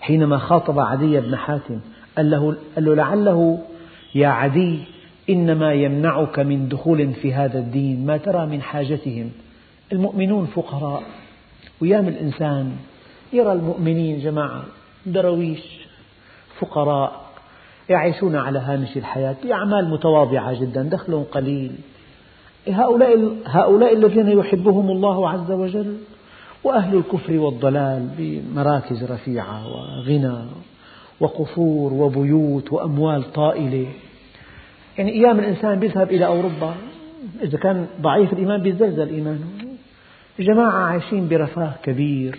حينما 0.00 0.38
خاطب 0.38 0.80
عدي 0.80 1.20
بن 1.20 1.36
حاتم 1.36 1.80
قال 2.16 2.30
له, 2.30 2.56
قال 2.74 2.84
له 2.84 2.94
لعله 2.94 3.58
يا 4.14 4.28
عدي 4.28 4.78
إنما 5.30 5.72
يمنعك 5.72 6.38
من 6.38 6.68
دخول 6.68 7.12
في 7.12 7.34
هذا 7.34 7.58
الدين 7.58 8.06
ما 8.06 8.16
ترى 8.16 8.46
من 8.46 8.62
حاجتهم. 8.62 9.30
المؤمنون 9.92 10.46
فقراء 10.46 11.02
ويام 11.80 12.08
الإنسان 12.08 12.76
يرى 13.32 13.52
المؤمنين 13.52 14.20
جماعة 14.20 14.64
درويش 15.06 15.86
فقراء 16.58 17.26
يعيشون 17.88 18.36
على 18.36 18.58
هامش 18.58 18.96
الحياة 18.96 19.36
بأعمال 19.44 19.90
متواضعة 19.90 20.60
جدا 20.60 20.82
دخلهم 20.82 21.24
قليل. 21.24 21.72
هؤلاء, 22.68 23.36
هؤلاء 23.46 23.94
الذين 23.94 24.28
يحبهم 24.28 24.90
الله 24.90 25.28
عز 25.30 25.50
وجل 25.50 25.96
وأهل 26.64 26.96
الكفر 26.96 27.32
والضلال 27.32 28.08
بمراكز 28.18 29.04
رفيعة 29.04 29.62
وغنى 29.66 30.38
وقصور 31.20 31.92
وبيوت 31.92 32.72
وأموال 32.72 33.32
طائلة. 33.32 33.86
يعني 34.98 35.12
أيام 35.12 35.38
الإنسان 35.38 35.82
يذهب 35.82 36.10
إلى 36.10 36.26
أوروبا 36.26 36.74
إذا 37.42 37.58
كان 37.58 37.86
ضعيف 38.00 38.32
الإيمان 38.32 38.62
بيزلزل 38.62 39.08
إيمانه. 39.08 39.46
جماعة 40.40 40.72
عايشين 40.72 41.28
برفاه 41.28 41.72
كبير 41.82 42.38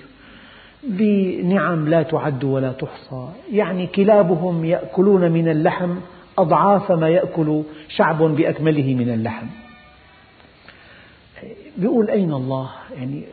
بنعم 0.84 1.88
لا 1.88 2.04
تعد 2.04 2.44
ولا 2.44 2.72
تحصى. 2.72 3.28
يعني 3.52 3.88
كلابهم 3.88 4.66
يأكلون 4.66 5.32
من 5.32 5.48
اللحم 5.50 5.96
أضعاف 6.38 6.92
ما 6.92 7.10
يأكل 7.10 7.64
شعب 7.90 8.24
بأكمله 8.24 8.96
من 8.96 9.10
اللحم. 9.10 9.48
يقول 11.78 12.10
أين 12.10 12.34
الله؟ 12.34 12.70
يعني 12.96 13.24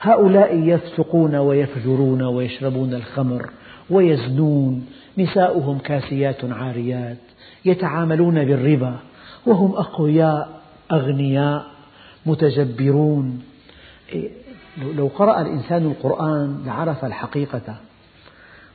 هؤلاء 0.00 0.58
يفسقون 0.58 1.36
ويفجرون 1.36 2.22
ويشربون 2.22 2.94
الخمر 2.94 3.50
ويزنون 3.90 4.86
نساؤهم 5.18 5.78
كاسيات 5.78 6.44
عاريات 6.44 7.18
يتعاملون 7.64 8.44
بالربا 8.44 8.96
وهم 9.46 9.72
أقوياء 9.72 10.60
أغنياء 10.92 11.66
متجبرون. 12.26 13.42
لو 14.96 15.06
قرأ 15.06 15.40
الإنسان 15.40 15.86
القرآن 15.86 16.62
لعرف 16.66 17.04
الحقيقة. 17.04 17.76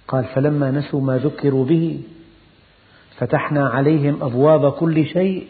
قال 0.07 0.23
فلما 0.23 0.71
نسوا 0.71 1.01
ما 1.01 1.17
ذكروا 1.17 1.65
به 1.65 1.99
فتحنا 3.17 3.67
عليهم 3.67 4.23
أبواب 4.23 4.71
كل 4.71 5.05
شيء 5.05 5.47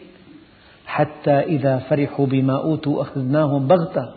حتى 0.86 1.30
إذا 1.30 1.78
فرحوا 1.78 2.26
بما 2.26 2.62
أوتوا 2.62 3.02
أخذناهم 3.02 3.66
بغتة. 3.66 4.08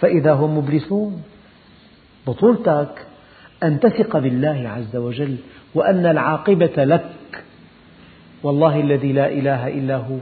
فإذا 0.00 0.32
هم 0.32 0.58
مبلسون. 0.58 1.22
بطولتك 2.26 3.06
أن 3.62 3.80
تثق 3.80 4.18
بالله 4.18 4.68
عز 4.68 4.96
وجل 4.96 5.36
وأن 5.74 6.06
العاقبة 6.06 6.84
لك. 6.84 7.44
والله 8.42 8.80
الذي 8.80 9.12
لا 9.12 9.32
إله 9.32 9.68
إلا 9.68 9.96
هو. 9.96 10.16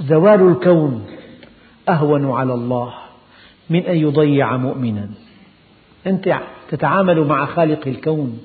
زوال 0.00 0.48
الكون 0.48 1.06
أهون 1.88 2.30
على 2.30 2.54
الله 2.54 2.94
من 3.70 3.80
أن 3.80 3.96
يضيع 3.96 4.56
مؤمنا. 4.56 5.08
أنت 6.06 6.38
تتعامل 6.68 7.24
مع 7.24 7.46
خالق 7.46 7.88
الكون 7.88 8.38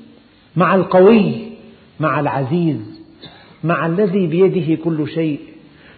مع 0.55 0.75
القوي 0.75 1.51
مع 1.99 2.19
العزيز 2.19 3.01
مع 3.63 3.85
الذي 3.85 4.27
بيده 4.27 4.83
كل 4.83 5.07
شيء. 5.07 5.39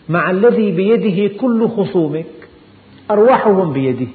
مع 0.10 0.32
الذي 0.32 0.72
بيده 0.72 1.34
كل 1.38 1.70
خصومك 1.70 2.26
أرواحهم 3.12 3.74
بيده 3.74 4.12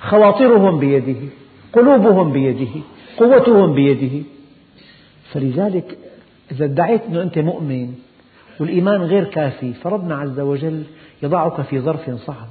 خواطرهم 0.00 0.78
بيده 0.78 1.28
قلوبهم 1.72 2.32
بيده 2.32 2.80
قوتهم 3.18 3.74
بيده. 3.74 4.22
فلذلك 5.32 5.98
إذا 6.52 6.64
ادعيت 6.64 7.02
أنه 7.02 7.22
أنت 7.22 7.38
مؤمن 7.38 7.94
والإيمان 8.60 9.02
غير 9.02 9.24
كافي 9.24 9.72
فربنا 9.72 10.16
عز 10.16 10.40
وجل 10.40 10.82
يضعك 11.22 11.60
في 11.60 11.80
ظرف 11.80 12.10
صعب. 12.10 12.48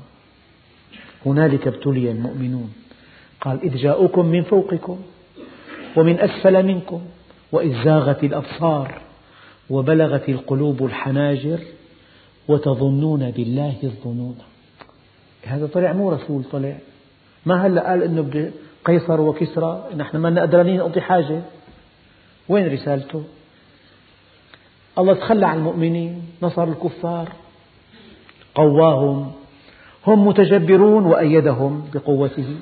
هنالك 1.25 1.67
ابتلي 1.67 2.11
المؤمنون. 2.11 2.73
قال 3.41 3.63
إذ 3.63 3.75
جاءوكم 3.75 4.25
من 4.25 4.43
فوقكم 4.43 4.99
ومن 5.95 6.19
أسفل 6.19 6.65
منكم 6.65 7.01
وإذ 7.51 7.83
زاغت 7.83 8.23
الأبصار 8.23 9.01
وبلغت 9.69 10.29
القلوب 10.29 10.85
الحناجر 10.85 11.59
وتظنون 12.49 13.31
بالله 13.31 13.75
الظنون. 13.83 14.37
هذا 15.43 15.67
طلع 15.67 15.93
مو 15.93 16.11
رسول 16.11 16.43
طلع. 16.43 16.77
ما 17.45 17.65
هلا 17.67 17.89
قال 17.89 18.03
إنه 18.03 18.51
قيصر 18.85 19.21
وكسرى 19.21 19.83
نحن 19.97 20.17
ما 20.17 20.41
قدرانين 20.41 20.77
نقضي 20.77 21.01
حاجة؟ 21.01 21.41
وين 22.49 22.73
رسالته؟ 22.73 23.23
الله 24.97 25.13
تخلى 25.13 25.47
عن 25.47 25.57
المؤمنين 25.57 26.21
نصر 26.41 26.63
الكفار. 26.63 27.29
قواهم 28.55 29.31
هم 30.07 30.27
متجبرون 30.27 31.05
وأيدهم 31.05 31.89
بقوته. 31.93 32.55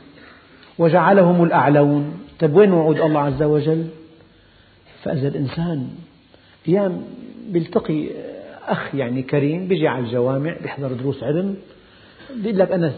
وجعلهم 0.80 1.44
الأعلون. 1.44 2.14
طيب 2.40 2.56
وين 2.56 2.74
وعود 2.74 3.00
الله 3.00 3.20
عز 3.20 3.44
وجل؟ 3.44 3.88
فإذا 5.04 5.28
الإنسان 5.28 5.88
أيام 6.68 7.04
بيلتقي 7.50 8.10
أخ 8.68 8.96
يعني 8.96 9.24
كريم 9.24 9.68
بيجي 9.68 9.88
على 9.88 10.06
الجوامع 10.06 10.56
بيحضر 10.62 10.94
دروس 10.94 11.24
علم 11.24 11.56
بيقول 12.36 12.60
لك 12.60 12.72
أنا 12.72 12.94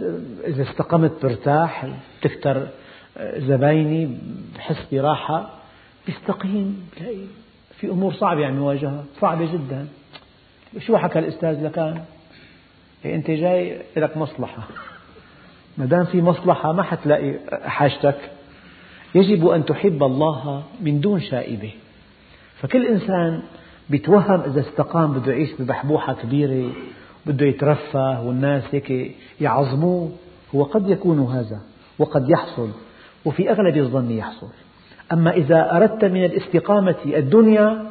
إذا 0.47 0.63
استقمت 0.63 1.11
برتاح 1.25 1.87
بتكتر 2.21 2.67
زبايني 3.37 4.17
بحس 4.55 4.85
براحة 4.91 5.53
بيستقيم 6.07 6.89
في 7.79 7.87
أمور 7.87 8.13
صعبة 8.13 8.45
عم 8.45 8.57
يواجهها 8.57 9.03
صعبة 9.21 9.53
جدا. 9.53 9.87
شو 10.79 10.97
حكى 10.97 11.19
الأستاذ 11.19 11.65
لكان؟ 11.65 12.03
إيه، 13.05 13.15
أنت 13.15 13.31
جاي 13.31 13.81
لك 13.97 14.17
مصلحة. 14.17 14.63
ما 15.77 15.85
دام 15.85 16.05
في 16.05 16.21
مصلحة 16.21 16.73
ما 16.73 16.83
حتلاقي 16.83 17.33
حاجتك. 17.51 18.17
يجب 19.15 19.47
أن 19.47 19.65
تحب 19.65 20.03
الله 20.03 20.63
من 20.81 21.01
دون 21.01 21.21
شائبة. 21.21 21.71
فكل 22.61 22.87
إنسان 22.87 23.41
بيتوهم 23.89 24.41
إذا 24.41 24.59
استقام 24.59 25.13
بده 25.13 25.31
يعيش 25.31 25.49
ببحبوحة 25.59 26.13
كبيرة 26.13 26.71
بده 27.25 27.45
يترفه 27.45 28.21
والناس 28.21 28.63
هيك 28.71 29.15
يعظموه. 29.41 30.11
هو 30.55 30.63
قد 30.63 30.89
يكون 30.89 31.19
هذا 31.19 31.59
وقد 31.99 32.29
يحصل 32.29 32.69
وفي 33.25 33.51
أغلب 33.51 33.77
الظن 33.77 34.11
يحصل. 34.11 34.47
أما 35.13 35.31
إذا 35.31 35.75
أردت 35.75 36.05
من 36.05 36.25
الاستقامة 36.25 36.95
الدنيا 37.05 37.85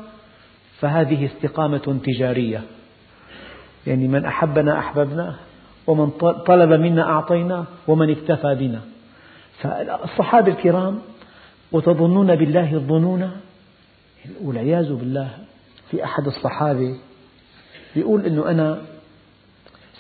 فهذه 0.81 1.27
استقامة 1.27 2.01
تجارية. 2.05 2.63
يعني 3.87 4.09
من 4.09 4.25
أحبنا 4.25 4.79
أحببناه 4.79 5.35
ومن 5.87 6.11
طلب 6.47 6.73
منا 6.73 7.03
أعطيناه 7.03 7.65
ومن 7.89 8.11
اكتفى 8.11 8.55
بنا. 8.55 8.81
فالصحابة 9.61 10.53
الكرام 10.53 10.99
وتظنون 11.73 12.37
بالله 12.37 12.75
الظنون 12.75 13.31
والعياذ 14.45 14.95
بالله 14.95 15.31
في 15.91 16.05
أحد 16.05 16.27
الصحابة 16.27 16.97
يقول 17.97 18.27
أنه 18.27 18.51
أنا 18.51 18.83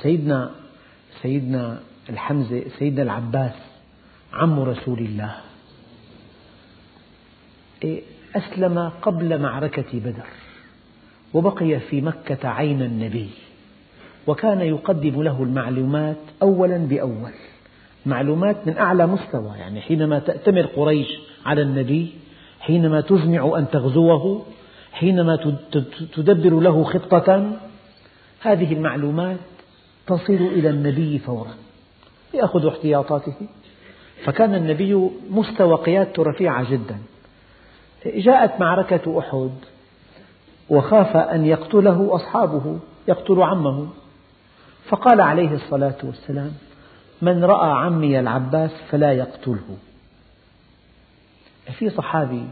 سيدنا 0.02 0.50
سيدنا 1.22 1.80
الحمزة 2.10 2.64
سيدنا 2.78 3.02
العباس 3.02 3.52
عم 4.32 4.60
رسول 4.60 4.98
الله. 4.98 5.34
إيه، 7.84 8.02
أسلم 8.36 8.78
قبل 9.02 9.38
معركة 9.42 9.98
بدر 10.00 10.26
وبقي 11.34 11.80
في 11.80 12.00
مكة 12.00 12.48
عين 12.48 12.82
النبي 12.82 13.30
وكان 14.26 14.60
يقدم 14.60 15.22
له 15.22 15.42
المعلومات 15.42 16.16
أولا 16.42 16.76
بأول. 16.78 17.32
معلومات 18.06 18.66
من 18.66 18.78
أعلى 18.78 19.06
مستوى 19.06 19.56
يعني 19.58 19.80
حينما 19.80 20.18
تأتمر 20.18 20.66
قريش 20.66 21.08
على 21.46 21.62
النبي 21.62 22.12
حينما 22.60 23.00
تزمع 23.00 23.58
أن 23.58 23.70
تغزوه 23.72 24.46
حينما 24.98 25.36
تدبر 26.16 26.60
له 26.60 26.84
خطة 26.84 27.52
هذه 28.40 28.72
المعلومات 28.72 29.38
تصل 30.06 30.32
إلى 30.32 30.70
النبي 30.70 31.18
فورا 31.18 31.54
يأخذ 32.34 32.66
احتياطاته. 32.66 33.34
فكان 34.24 34.54
النبي 34.54 35.10
مستوى 35.30 35.74
قيادته 35.76 36.22
رفيعة 36.22 36.70
جدا. 36.70 36.98
جاءت 38.06 38.60
معركة 38.60 39.18
أحد 39.18 39.50
وخاف 40.70 41.16
أن 41.16 41.46
يقتله 41.46 42.14
أصحابه 42.14 42.78
يقتل 43.08 43.42
عمه. 43.42 43.88
فقال 44.88 45.20
عليه 45.20 45.54
الصلاة 45.54 45.96
والسلام 46.02 46.52
من 47.22 47.44
رأى 47.44 47.70
عمي 47.70 48.20
العباس 48.20 48.70
فلا 48.90 49.12
يقتله. 49.12 49.76
في 51.78 51.90
صحابي 51.90 52.46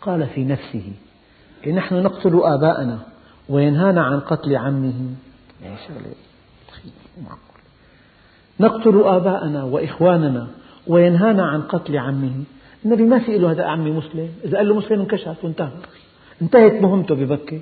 قال 0.00 0.26
في 0.26 0.44
نفسه 0.44 0.92
نحن 1.66 2.02
نقتل 2.02 2.40
آباءنا 2.42 2.98
وينهانا 3.48 4.02
عن 4.02 4.20
قتل 4.20 4.56
عمه 4.56 5.14
يعني 5.62 5.76
شغلة 5.88 6.14
نقتل 8.60 9.02
آباءنا 9.04 9.64
وإخواننا 9.64 10.46
وينهانا 10.86 11.46
عن 11.46 11.62
قتل 11.62 11.98
عمه 11.98 12.44
النبي 12.84 13.02
ما 13.02 13.18
في 13.18 13.38
له 13.38 13.50
هذا 13.50 13.64
عمي 13.64 13.90
مسلم. 13.90 14.28
إذا 14.44 14.56
قال 14.56 14.68
له 14.68 14.74
مسلم 14.74 15.00
انكشف 15.00 15.44
وانتهى. 15.44 15.70
انتهت 16.42 16.82
مهمته 16.82 17.14
ببكة 17.14 17.60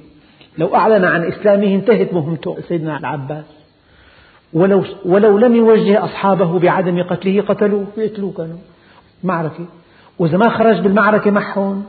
لو 0.58 0.74
أعلن 0.74 1.04
عن 1.04 1.24
إسلامه 1.24 1.74
انتهت 1.74 2.14
مهمته 2.14 2.56
سيدنا 2.68 2.98
العباس. 2.98 3.44
ولو, 4.52 4.84
ولو 5.04 5.38
لم 5.38 5.56
يوجه 5.56 6.04
أصحابه 6.04 6.58
بعدم 6.58 7.02
قتله 7.02 7.42
قتلوه 7.42 7.86
يقتلوه 7.96 8.32
كانوا. 8.32 8.58
معركة. 9.24 9.66
وإذا 10.18 10.36
ما 10.38 10.58
خرج 10.58 10.80
بالمعركة 10.80 11.30
معهم 11.30 11.84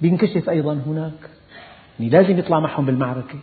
بينكشف 0.00 0.50
أيضا 0.50 0.72
هناك. 0.86 1.30
يعني 2.00 2.10
لازم 2.10 2.38
يطلع 2.38 2.60
معهم 2.60 2.86
بالمعركة. 2.86 3.38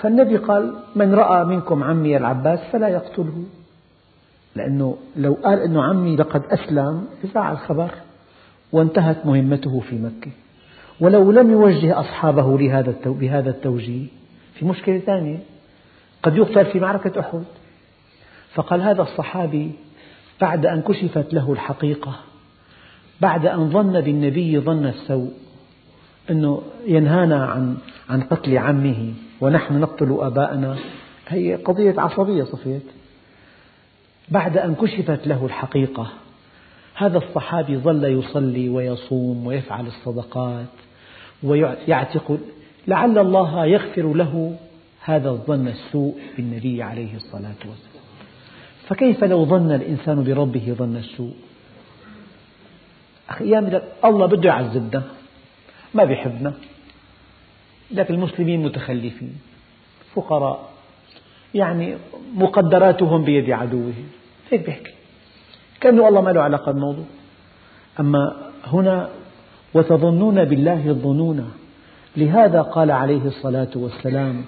فالنبي 0.00 0.36
قال 0.36 0.74
من 0.96 1.14
رأى 1.14 1.44
منكم 1.44 1.84
عمي 1.84 2.16
العباس 2.16 2.60
فلا 2.72 2.88
يقتله. 2.88 3.44
لأنه 4.56 4.96
لو 5.16 5.38
قال 5.44 5.58
أنه 5.58 5.82
عمي 5.82 6.16
لقد 6.16 6.42
أسلم 6.50 7.06
يزعل 7.24 7.52
الخبر 7.52 7.90
وانتهت 8.72 9.26
مهمته 9.26 9.80
في 9.80 9.98
مكة. 9.98 10.30
ولو 11.00 11.32
لم 11.32 11.50
يوجه 11.50 12.00
أصحابه 12.00 12.58
لهذا 12.58 12.94
بهذا 13.06 13.50
التوجيه. 13.50 14.06
في 14.54 14.64
مشكلة 14.64 14.98
ثانية 14.98 15.38
قد 16.22 16.36
يقتل 16.36 16.66
في 16.66 16.80
معركة 16.80 17.20
أحد. 17.20 17.44
فقال 18.54 18.82
هذا 18.82 19.02
الصحابي 19.02 19.72
بعد 20.40 20.66
أن 20.66 20.82
كشفت 20.82 21.34
له 21.34 21.52
الحقيقة 21.52 22.14
بعد 23.20 23.46
أن 23.46 23.70
ظن 23.70 24.00
بالنبي 24.00 24.58
ظن 24.58 24.86
السوء. 24.86 25.32
أنه 26.30 26.62
ينهانا 26.86 27.46
عن 27.46 27.76
عن 28.10 28.22
قتل 28.22 28.58
عمه 28.58 29.12
ونحن 29.40 29.80
نقتل 29.80 30.16
آباءنا. 30.20 30.76
هي 31.28 31.54
قضية 31.54 31.94
عصبية 32.00 32.44
صفيت 32.44 32.86
بعد 34.28 34.58
أن 34.58 34.74
كشفت 34.74 35.26
له 35.26 35.46
الحقيقة 35.46 36.12
هذا 36.94 37.18
الصحابي 37.18 37.76
ظل 37.76 38.04
يصلي 38.04 38.68
ويصوم 38.68 39.46
ويفعل 39.46 39.86
الصدقات 39.86 40.66
ويعتق 41.42 42.38
لعل 42.86 43.18
الله 43.18 43.66
يغفر 43.66 44.14
له 44.14 44.56
هذا 45.04 45.30
الظن 45.30 45.68
السوء 45.68 46.14
بالنبي 46.36 46.82
عليه 46.82 47.16
الصلاة 47.16 47.60
والسلام. 47.68 48.04
فكيف 48.88 49.24
لو 49.24 49.44
ظن 49.44 49.72
الإنسان 49.72 50.24
بربه 50.24 50.74
ظن 50.78 50.96
السوء؟ 50.96 51.34
أخي 53.28 53.44
أيام 53.44 53.80
الله 54.04 54.26
بده 54.26 54.48
يعذبنا. 54.48 55.02
ما 55.94 56.04
بيحبنا 56.04 56.54
لكن 57.90 58.14
المسلمين 58.14 58.62
متخلفين 58.62 59.32
فقراء 60.14 60.70
يعني 61.54 61.96
مقدراتهم 62.34 63.24
بيد 63.24 63.50
عدوهم. 63.50 64.08
هيك 64.50 64.66
بيحكي. 64.66 64.92
كأنه 65.80 66.08
الله 66.08 66.20
ما 66.20 66.30
له 66.30 66.40
علاقة 66.40 66.72
بالموضوع 66.72 67.04
أما 68.00 68.50
هنا 68.66 69.08
وتظنون 69.74 70.44
بالله 70.44 70.88
الظنون. 70.88 71.52
لهذا 72.16 72.62
قال 72.62 72.90
عليه 72.90 73.24
الصلاة 73.24 73.70
والسلام 73.74 74.44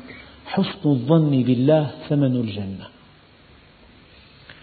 حسن 0.46 0.88
الظن 0.90 1.42
بالله 1.42 1.90
ثمن 2.08 2.36
الجنة. 2.36 2.86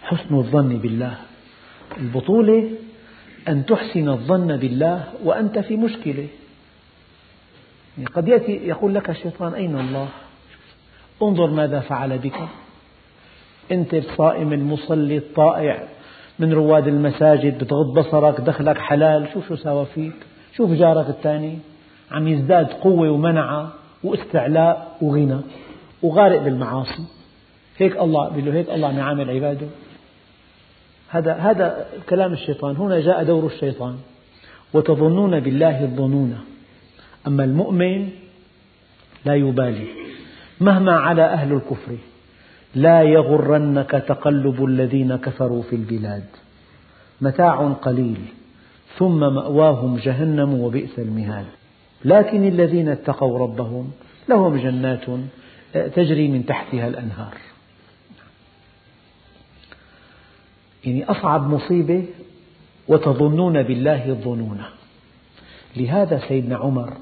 حسن 0.02 0.34
الظن 0.34 0.76
بالله. 0.76 1.16
البطولة 1.98 2.70
أن 3.48 3.66
تحسن 3.66 4.08
الظن 4.08 4.56
بالله 4.56 5.04
وأنت 5.24 5.58
في 5.58 5.76
مشكلة. 5.76 6.28
قد 8.14 8.28
يأتي 8.28 8.52
يقول 8.52 8.94
لك 8.94 9.10
الشيطان 9.10 9.54
أين 9.54 9.78
الله؟ 9.78 10.08
انظر 11.22 11.50
ماذا 11.50 11.80
فعل 11.80 12.18
بك. 12.18 12.40
أنت 13.72 13.94
الصائم 13.94 14.52
المصلي 14.52 15.16
الطائع 15.16 15.88
من 16.38 16.52
رواد 16.52 16.88
المساجد 16.88 17.64
بتغض 17.64 17.98
بصرك 17.98 18.40
دخلك 18.40 18.78
حلال 18.78 19.28
شوف 19.34 19.48
شو 19.48 19.56
سوى 19.56 19.86
فيك 19.94 20.14
شوف 20.56 20.70
جارك 20.70 21.08
الثاني. 21.08 21.58
عم 22.10 22.28
يزداد 22.28 22.66
قوة 22.66 23.10
ومنعة 23.10 23.72
واستعلاء 24.04 24.96
وغنى 25.02 25.40
وغارق 26.02 26.42
بالمعاصي. 26.42 27.04
هيك 27.78 27.96
الله 27.96 28.28
بيقول 28.28 28.44
له 28.44 28.58
هيك 28.58 28.70
الله 28.70 28.88
عم 28.88 28.98
يعامل 28.98 29.30
عباده. 29.30 29.66
هذا 31.08 31.32
هذا 31.34 31.86
كلام 32.08 32.32
الشيطان. 32.32 32.76
هنا 32.76 33.00
جاء 33.00 33.24
دور 33.24 33.46
الشيطان. 33.46 33.96
وتظنون 34.74 35.40
بالله 35.40 35.84
الظنون. 35.84 36.51
أما 37.26 37.44
المؤمن 37.44 38.08
لا 39.24 39.34
يبالي. 39.34 39.86
مهما 40.60 40.92
على 40.92 41.24
أهل 41.24 41.52
الكفر 41.52 41.96
لا 42.74 43.02
يغرنك 43.02 43.90
تقلب 43.90 44.64
الذين 44.64 45.16
كفروا 45.16 45.62
في 45.62 45.76
البلاد. 45.76 46.24
متاع 47.20 47.68
قليل 47.68 48.20
ثم 48.98 49.20
مأواهم 49.20 49.96
جهنم 49.96 50.54
وبئس 50.54 50.98
المهاد. 50.98 51.46
لكن 52.04 52.48
الذين 52.48 52.88
اتقوا 52.88 53.38
ربهم 53.38 53.92
لهم 54.28 54.56
جنات 54.56 55.04
تجري 55.72 56.28
من 56.28 56.46
تحتها 56.46 56.88
الأنهار. 56.88 57.34
يعني 60.84 61.04
أصعب 61.04 61.50
مصيبة 61.50 62.04
وتظنون 62.88 63.62
بالله 63.62 64.08
الظنون. 64.08 64.62
لهذا 65.76 66.22
سيدنا 66.28 66.56
عمر 66.56 66.92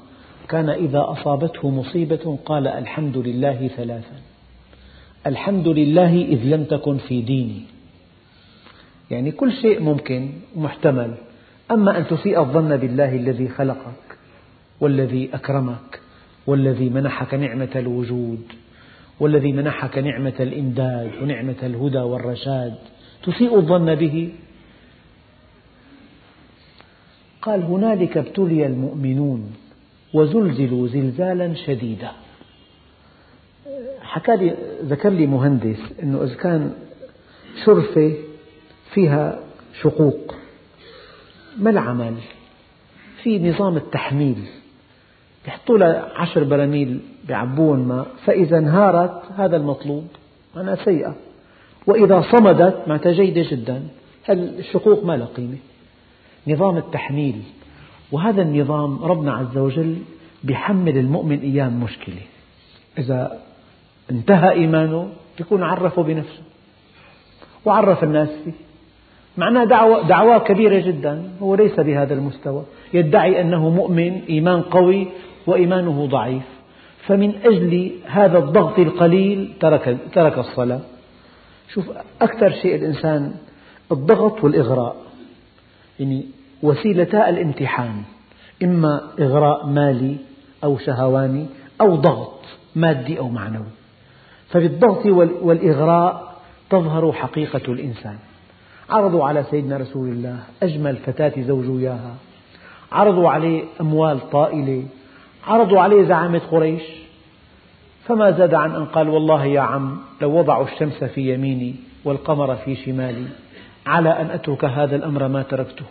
كان 0.51 0.69
إذا 0.69 1.05
أصابته 1.07 1.69
مصيبة 1.69 2.37
قال 2.45 2.67
الحمد 2.67 3.17
لله 3.17 3.67
ثلاثا. 3.77 4.17
الحمد 5.27 5.67
لله 5.67 6.13
إذ 6.21 6.43
لم 6.43 6.63
تكن 6.63 6.97
في 6.97 7.21
ديني. 7.21 7.61
يعني 9.11 9.31
كل 9.31 9.53
شيء 9.53 9.79
ممكن 9.79 10.29
محتمل. 10.55 11.15
أما 11.71 11.97
أن 11.97 12.07
تسيء 12.07 12.39
الظن 12.39 12.77
بالله 12.77 13.15
الذي 13.15 13.47
خلقك 13.49 14.07
والذي 14.79 15.29
أكرمك 15.33 15.99
والذي 16.47 16.89
منحك 16.89 17.33
نعمة 17.33 17.69
الوجود 17.75 18.43
والذي 19.19 19.51
منحك 19.51 19.97
نعمة 19.97 20.33
الإمداد 20.39 21.11
ونعمة 21.21 21.55
الهدى 21.63 21.97
والرشاد 21.97 22.75
تسيء 23.23 23.55
الظن 23.55 23.95
به؟ 23.95 24.29
قال 27.41 27.63
هنالك 27.63 28.17
ابتلي 28.17 28.65
المؤمنون. 28.65 29.60
وزلزلوا 30.13 30.87
زلزالا 30.87 31.53
شديدا. 31.53 32.11
حكى 34.01 34.35
لي 34.35 34.55
ذكر 34.83 35.09
لي 35.09 35.27
مهندس 35.27 35.79
أنه 36.03 36.23
إذا 36.23 36.35
كان 36.35 36.73
شرفة 37.65 38.13
فيها 38.93 39.39
شقوق 39.81 40.35
ما 41.57 41.69
العمل؟ 41.69 42.15
في 43.23 43.49
نظام 43.49 43.77
التحميل. 43.77 44.37
يحطوا 45.47 45.77
لها 45.77 46.11
عشر 46.15 46.43
براميل 46.43 46.99
بيعبوهم 47.27 47.87
ماء 47.87 48.07
فإذا 48.25 48.57
انهارت 48.57 49.21
هذا 49.37 49.57
المطلوب 49.57 50.07
معناها 50.55 50.75
سيئة. 50.75 51.15
وإذا 51.87 52.21
صمدت 52.31 52.87
معناتها 52.87 53.11
جيدة 53.11 53.45
جدا. 53.51 53.83
الشقوق 54.29 55.03
ما 55.03 55.17
لها 55.17 55.25
قيمة؟ 55.25 55.57
نظام 56.47 56.77
التحميل. 56.77 57.41
وهذا 58.11 58.41
النظام 58.41 59.03
ربنا 59.03 59.33
عز 59.33 59.57
وجل 59.57 59.97
بيحمل 60.43 60.97
المؤمن 60.97 61.39
أيام 61.39 61.83
مشكلة. 61.83 62.21
إذا 62.97 63.39
انتهى 64.11 64.51
إيمانه 64.51 65.09
يكون 65.39 65.63
عرفه 65.63 66.03
بنفسه 66.03 66.43
وعرف 67.65 68.03
الناس 68.03 68.29
فيه. 68.45 68.51
معناه 69.37 69.63
دعوة, 69.63 70.07
دعوة 70.07 70.37
كبيرة 70.37 70.79
جدا 70.79 71.31
هو 71.41 71.55
ليس 71.55 71.79
بهذا 71.79 72.13
المستوى. 72.13 72.63
يدعي 72.93 73.41
أنه 73.41 73.69
مؤمن 73.69 74.21
إيمان 74.29 74.61
قوي 74.61 75.07
وإيمانه 75.47 76.05
ضعيف. 76.05 76.43
فمن 77.07 77.35
أجل 77.45 77.91
هذا 78.05 78.37
الضغط 78.37 78.79
القليل 78.79 79.53
ترك, 79.59 79.97
ترك 80.13 80.37
الصلاة. 80.37 80.79
شوف 81.73 81.89
أكثر 82.21 82.51
شيء 82.51 82.75
الإنسان 82.75 83.33
الضغط 83.91 84.43
والإغراء. 84.43 84.95
يعني 85.99 86.25
وسيلتا 86.63 87.29
الامتحان 87.29 88.03
إما 88.63 89.01
إغراء 89.19 89.65
مالي 89.65 90.17
أو 90.63 90.77
شهواني 90.77 91.45
أو 91.81 91.95
ضغط 91.95 92.39
مادي 92.75 93.19
أو 93.19 93.29
معنوي. 93.29 93.71
فبالضغط 94.49 95.05
والإغراء 95.41 96.35
تظهر 96.69 97.13
حقيقة 97.13 97.73
الإنسان. 97.73 98.17
عرضوا 98.89 99.25
على 99.25 99.43
سيدنا 99.43 99.77
رسول 99.77 100.09
الله 100.09 100.39
أجمل 100.63 100.95
فتاة 100.95 101.41
زوجه 101.41 101.79
إياها 101.79 102.15
عرضوا 102.91 103.29
عليه 103.29 103.63
أموال 103.81 104.29
طائلة. 104.29 104.83
عرضوا 105.47 105.79
عليه 105.79 106.03
زعامة 106.03 106.41
قريش. 106.51 106.83
فما 108.05 108.31
زاد 108.31 108.53
عن 108.53 108.75
أن 108.75 108.85
قال 108.85 109.09
والله 109.09 109.45
يا 109.45 109.61
عم 109.61 109.97
لو 110.21 110.39
وضعوا 110.39 110.65
الشمس 110.65 111.03
في 111.03 111.33
يميني 111.33 111.75
والقمر 112.05 112.55
في 112.55 112.75
شمالي 112.75 113.25
على 113.85 114.09
أن 114.09 114.29
أترك 114.29 114.65
هذا 114.65 114.95
الأمر 114.95 115.27
ما 115.27 115.41
تركته. 115.41 115.85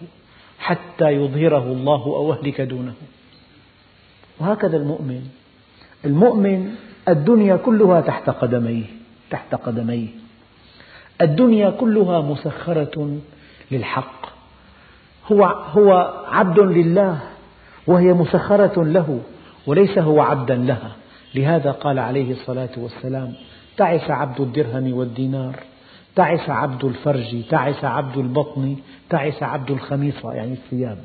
حتى 0.60 1.08
يظهره 1.08 1.64
الله 1.72 2.02
أو 2.04 2.32
أهلك 2.32 2.60
دونه. 2.60 2.92
وهكذا 4.40 4.76
المؤمن. 4.76 5.22
المؤمن 6.04 6.74
الدنيا 7.08 7.56
كلها 7.56 8.00
تحت 8.00 8.30
قدميه 8.30 8.84
تحت 9.30 9.54
قدميه. 9.54 10.08
الدنيا 11.20 11.70
كلها 11.70 12.20
مسخرة 12.20 13.18
للحق. 13.70 14.26
هو 15.32 15.44
هو 15.44 16.14
عبد 16.28 16.58
لله 16.60 17.18
وهي 17.86 18.12
مسخرة 18.12 18.84
له 18.84 19.20
وليس 19.66 19.98
هو 19.98 20.20
عبدا 20.20 20.56
لها. 20.56 20.92
لهذا 21.34 21.70
قال 21.70 21.98
عليه 21.98 22.32
الصلاة 22.32 22.70
والسلام 22.76 23.32
تعس 23.76 24.10
عبد 24.10 24.40
الدرهم 24.40 24.92
والدينار. 24.92 25.69
تعس 26.16 26.50
عبد 26.50 26.84
الفرج 26.84 27.42
تعس 27.50 27.84
عبد 27.84 28.16
البطن 28.16 28.76
تعس 29.10 29.42
عبد 29.42 29.70
الخميصة 29.70 30.32
يعني 30.32 30.52
الثياب. 30.52 30.98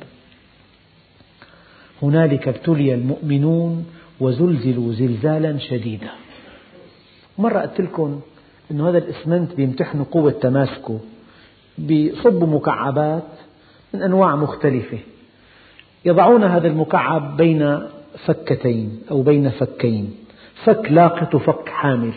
هنالك 2.02 2.48
ابتلي 2.48 2.94
المؤمنون 2.94 3.86
وزلزلوا 4.20 4.94
زلزالا 4.94 5.58
شديدا. 5.58 6.10
مرة 7.38 7.60
قلت 7.60 7.82
لكم 7.82 8.22
أن 8.72 8.82
هذا 8.82 8.98
الإسمنت 8.98 9.54
بيمتحنوا 9.54 10.06
قوة 10.12 10.32
تماسكه 10.32 11.00
بيصبوا 11.78 12.48
مكعبات 12.48 13.24
من 13.94 14.02
أنواع 14.02 14.36
مختلفة. 14.36 15.00
يضعون 16.06 16.44
هذا 16.44 16.68
المكعب 16.68 17.38
بين 17.38 17.80
فكتين 18.26 19.02
أو 19.12 19.22
بين 19.22 19.50
فكين. 19.50 20.16
فك 20.64 20.92
لاقط 20.92 21.36
وفك 21.36 21.70
حامل. 21.70 22.14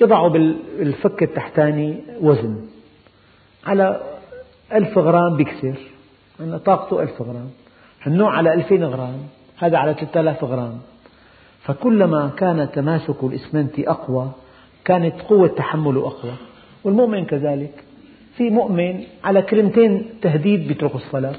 يضعوا 0.00 0.28
بالفك 0.28 1.22
التحتاني 1.22 2.00
وزن 2.20 2.56
على 3.64 4.00
ألف 4.72 4.98
غرام 4.98 5.36
بيكسر 5.36 5.74
أن 6.40 6.58
طاقته 6.58 7.02
ألف 7.02 7.22
غرام 7.22 7.50
النوع 8.06 8.36
على 8.36 8.54
ألفين 8.54 8.84
غرام 8.84 9.18
هذا 9.58 9.78
على 9.78 9.94
ثلاثة 9.94 10.20
آلاف 10.20 10.44
غرام. 10.44 10.80
فكلما 11.62 12.28
كان 12.36 12.68
تماسك 12.72 13.24
الإسمنت 13.24 13.78
أقوى 13.78 14.30
كانت 14.84 15.20
قوة 15.20 15.48
تحمله 15.48 16.06
أقوى. 16.06 16.32
والمؤمن 16.84 17.24
كذلك 17.24 17.84
في 18.36 18.50
مؤمن 18.50 19.04
على 19.24 19.42
كلمتين 19.42 20.06
تهديد 20.22 20.68
بيترك 20.68 20.94
الصلاة. 20.94 21.36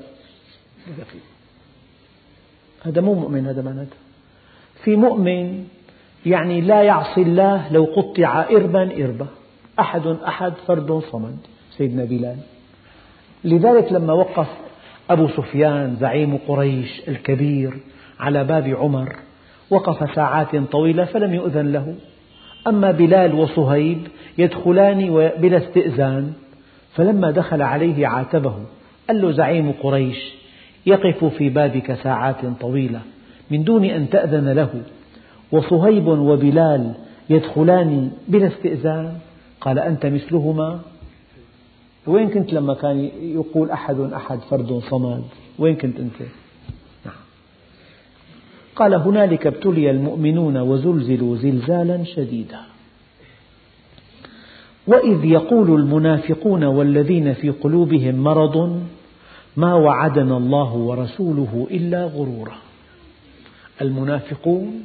هذا 2.83 3.01
مو 3.01 3.13
مؤمن 3.13 3.45
هذا 3.47 3.61
معناته 3.61 3.97
في 4.83 4.95
مؤمن 4.95 5.67
يعني 6.25 6.61
لا 6.61 6.83
يعصي 6.83 7.21
الله 7.21 7.71
لو 7.71 7.83
قطع 7.95 8.45
إربا 8.51 9.03
إربا. 9.05 9.27
أحد 9.79 10.07
أحد 10.07 10.53
فرد 10.67 11.01
صمد 11.11 11.37
سيدنا 11.77 12.03
بلال. 12.05 12.37
لذلك 13.43 13.91
لما 13.91 14.13
وقف 14.13 14.47
أبو 15.09 15.27
سفيان 15.27 15.97
زعيم 15.99 16.37
قريش 16.47 17.01
الكبير 17.07 17.73
على 18.19 18.43
باب 18.43 18.67
عمر 18.67 19.15
وقف 19.69 20.15
ساعات 20.15 20.55
طويلة 20.55 21.05
فلم 21.05 21.33
يؤذن 21.33 21.71
له. 21.71 21.95
أما 22.67 22.91
بلال 22.91 23.35
وصهيب 23.35 24.07
يدخلان 24.37 25.31
بلا 25.37 25.57
استئذان 25.57 26.33
فلما 26.93 27.31
دخل 27.31 27.61
عليه 27.61 28.07
عاتبه 28.07 28.55
قال 29.07 29.21
له 29.21 29.31
زعيم 29.31 29.71
قريش 29.71 30.33
يقف 30.85 31.25
في 31.25 31.49
بابك 31.49 31.93
ساعات 31.93 32.45
طويلة 32.61 33.01
من 33.51 33.63
دون 33.63 33.85
أن 33.85 34.09
تأذن 34.09 34.49
له. 34.49 34.69
وصهيب 35.51 36.07
وبلال 36.07 36.93
يدخلان 37.29 38.11
بلا 38.27 38.47
استئذان؟ 38.47 39.17
قال 39.61 39.79
أنت 39.79 40.05
مثلهما؟ 40.05 40.79
وين 42.07 42.29
كنت 42.29 42.53
لما 42.53 42.73
كان 42.73 43.09
يقول 43.21 43.71
أحد 43.71 43.99
أحد 43.99 44.39
فرد 44.39 44.81
صمد؟ 44.89 45.23
وين 45.59 45.75
كنت 45.75 45.99
أنت؟ 45.99 46.21
نعم. 47.05 47.15
قال 48.75 48.93
هنالك 48.93 49.47
ابتلي 49.47 49.91
المؤمنون 49.91 50.57
وزلزلوا 50.57 51.37
زلزالا 51.37 52.03
شديدا. 52.03 52.59
وإذ 54.87 55.25
يقول 55.25 55.79
المنافقون 55.79 56.63
والذين 56.63 57.33
في 57.33 57.49
قلوبهم 57.49 58.15
مرض 58.15 58.83
ما 59.57 59.73
وعدنا 59.73 60.37
الله 60.37 60.73
ورسوله 60.73 61.67
إلا 61.71 62.05
غرورا. 62.05 62.57
المنافقون 63.81 64.83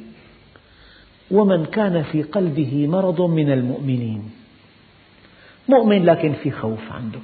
ومن 1.31 1.65
كان 1.65 2.03
في 2.03 2.23
قلبه 2.23 2.87
مرض 2.87 3.21
من 3.21 3.51
المؤمنين. 3.51 4.31
مؤمن 5.69 6.05
لكن 6.05 6.33
في 6.33 6.51
خوف 6.51 6.91
عنده. 6.91 7.19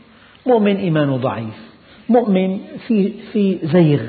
مؤمن 0.47 0.75
إيمانه 0.75 1.17
ضعيف. 1.17 1.71
مؤمن 2.09 2.59
في, 2.87 3.13
في 3.31 3.57
زيغ. 3.63 4.01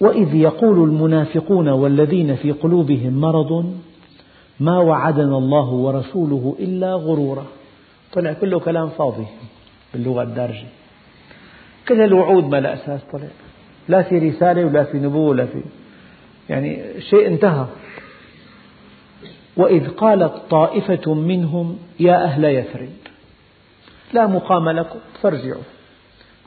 وإذ 0.00 0.34
يقول 0.34 0.88
المنافقون 0.88 1.68
والذين 1.68 2.36
في 2.36 2.52
قلوبهم 2.52 3.20
مرض 3.20 3.74
ما 4.60 4.78
وعدنا 4.78 5.38
الله 5.38 5.68
ورسوله 5.68 6.56
إلا 6.58 6.94
غرورا. 6.94 7.46
طلع 8.12 8.32
كله 8.32 8.58
كلام 8.58 8.88
فاضي 8.88 9.26
باللغة 9.94 10.22
الدارجة. 10.22 10.66
كل 11.88 12.00
الوعود 12.00 12.44
ما 12.44 12.60
لا 12.60 12.74
أساس 12.74 13.00
طلع. 13.12 13.28
لا 13.88 14.02
في 14.02 14.18
رسالة 14.18 14.64
ولا 14.64 14.84
في 14.84 14.98
نبوة 14.98 15.28
ولا 15.28 15.46
في 15.46 15.60
يعني 16.48 17.00
شيء 17.00 17.26
انتهى. 17.26 17.66
وإذ 19.60 19.88
قالت 19.88 20.32
طائفة 20.50 21.14
منهم 21.14 21.78
يا 22.00 22.24
أهل 22.24 22.44
يثرب 22.44 22.88
لا 24.12 24.26
مقام 24.26 24.68
لكم 24.68 24.98
فارجعوا. 25.22 25.62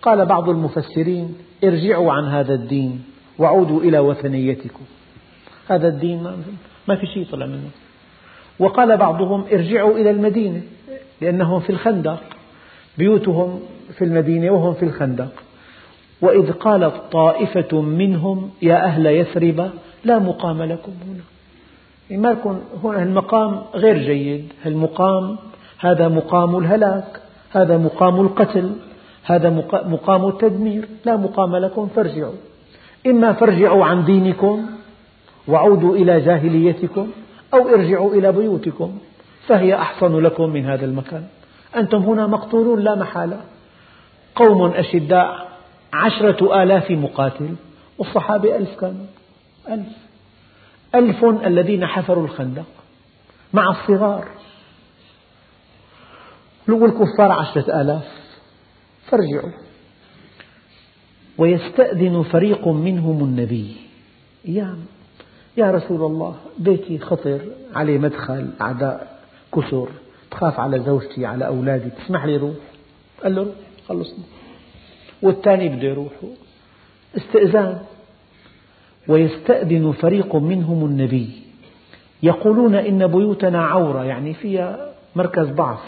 قال 0.02 0.26
بعض 0.26 0.50
المفسرين 0.50 1.36
ارجعوا 1.64 2.12
عن 2.12 2.26
هذا 2.26 2.54
الدين 2.54 3.04
وعودوا 3.40 3.82
إلى 3.82 4.00
وثنيتكم. 4.00 4.86
هذا 5.68 5.88
الدين 5.88 6.24
ما 6.88 6.96
في 6.96 7.06
شيء 7.08 7.26
طلع 7.32 7.46
منه. 7.46 7.70
وقال 8.60 8.98
بعضهم 8.98 9.46
ارجعوا 9.52 9.98
إلى 9.98 10.10
المدينة 10.10 10.62
لأنهم 11.22 11.60
في 11.60 11.70
الخندق 11.70 12.24
بيوتهم 12.98 13.60
في 13.98 14.04
المدينة 14.06 14.52
وهم 14.52 14.74
في 14.74 14.86
الخندق. 14.86 15.34
وإذ 16.22 16.52
قالت 16.52 16.96
طائفة 17.12 17.82
منهم 17.82 18.52
يا 18.62 18.86
أهل 18.86 19.06
يثرب 19.06 19.72
لا 20.04 20.20
مقام 20.20 20.64
لكم 20.64 20.92
هنا. 21.08 21.33
ما 22.18 22.32
يكون 22.32 22.62
هنا 22.84 23.04
المقام 23.04 23.62
غير 23.76 23.98
جيد. 23.98 24.54
المقام 24.66 25.38
هذا 25.80 26.08
مقام 26.08 26.58
الهلاك 26.58 27.22
هذا 27.52 27.78
مقام 27.78 28.22
القتل 28.22 28.76
هذا 29.24 29.50
مقام 29.72 30.28
التدمير. 30.28 30.88
لا 31.06 31.16
مقام 31.16 31.56
لكم 31.56 31.88
فارجعوا. 31.96 32.34
إما 33.08 33.34
فارجعوا 33.34 33.86
عن 33.86 34.06
دينكم 34.06 34.66
وعودوا 35.48 35.96
إلى 35.96 36.20
جاهليتكم 36.20 37.08
أو 37.54 37.70
ارجعوا 37.70 38.14
إلى 38.14 38.32
بيوتكم 38.32 38.98
فهي 39.48 39.76
أحسن 39.76 40.20
لكم 40.20 40.50
من 40.50 40.66
هذا 40.66 40.86
المكان. 40.86 41.24
أنتم 41.76 41.98
هنا 41.98 42.28
مقتولون 42.28 42.80
لا 42.80 42.96
محالة. 42.96 43.40
قوم 44.36 44.72
أشداء 44.72 45.48
عشرة 45.94 46.64
آلاف 46.64 46.92
مقاتل 46.92 47.56
والصحابة 47.98 48.58
ألف 48.58 48.80
كانوا. 48.80 49.06
ألف. 49.70 50.03
ألف 50.96 51.26
الذين 51.26 51.86
حفروا 51.86 52.24
الخندق 52.24 52.66
مع 53.54 53.70
الصغار. 53.70 54.28
والكفار 56.70 57.32
عشرة 57.32 57.82
آلاف. 57.82 58.08
فارجعوا. 59.06 59.52
ويستأذن 61.38 62.24
فريق 62.24 62.68
منهم 62.68 63.24
النبي. 63.24 63.76
يا 64.46 64.78
يا 65.58 65.72
رسول 65.72 66.04
الله 66.12 66.36
بيتي 66.60 67.00
خطر 67.00 67.42
عليه 67.76 67.98
مدخل 67.98 68.50
أعداء 68.62 69.20
كثر 69.56 69.90
تخاف 70.32 70.60
على 70.60 70.80
زوجتي 70.80 71.26
على 71.26 71.48
أولادي. 71.48 71.90
تسمح 71.90 72.26
لي 72.26 72.38
روح؟ 72.38 72.56
قال 73.24 73.36
له 73.36 73.44
روح 73.44 73.56
خلصنا 73.88 74.24
والثاني 75.22 75.70
بده 75.70 75.88
يروح 75.88 76.14
استئذان. 77.18 77.80
ويستأذن 79.08 79.92
فريق 79.92 80.36
منهم 80.36 80.86
النبي. 80.86 81.30
يقولون 82.24 82.76
إن 82.76 83.08
بيوتنا 83.08 83.66
عورة 83.66 84.04
يعني 84.04 84.34
فيها 84.34 84.94
مركز 85.16 85.48
ضعف 85.48 85.84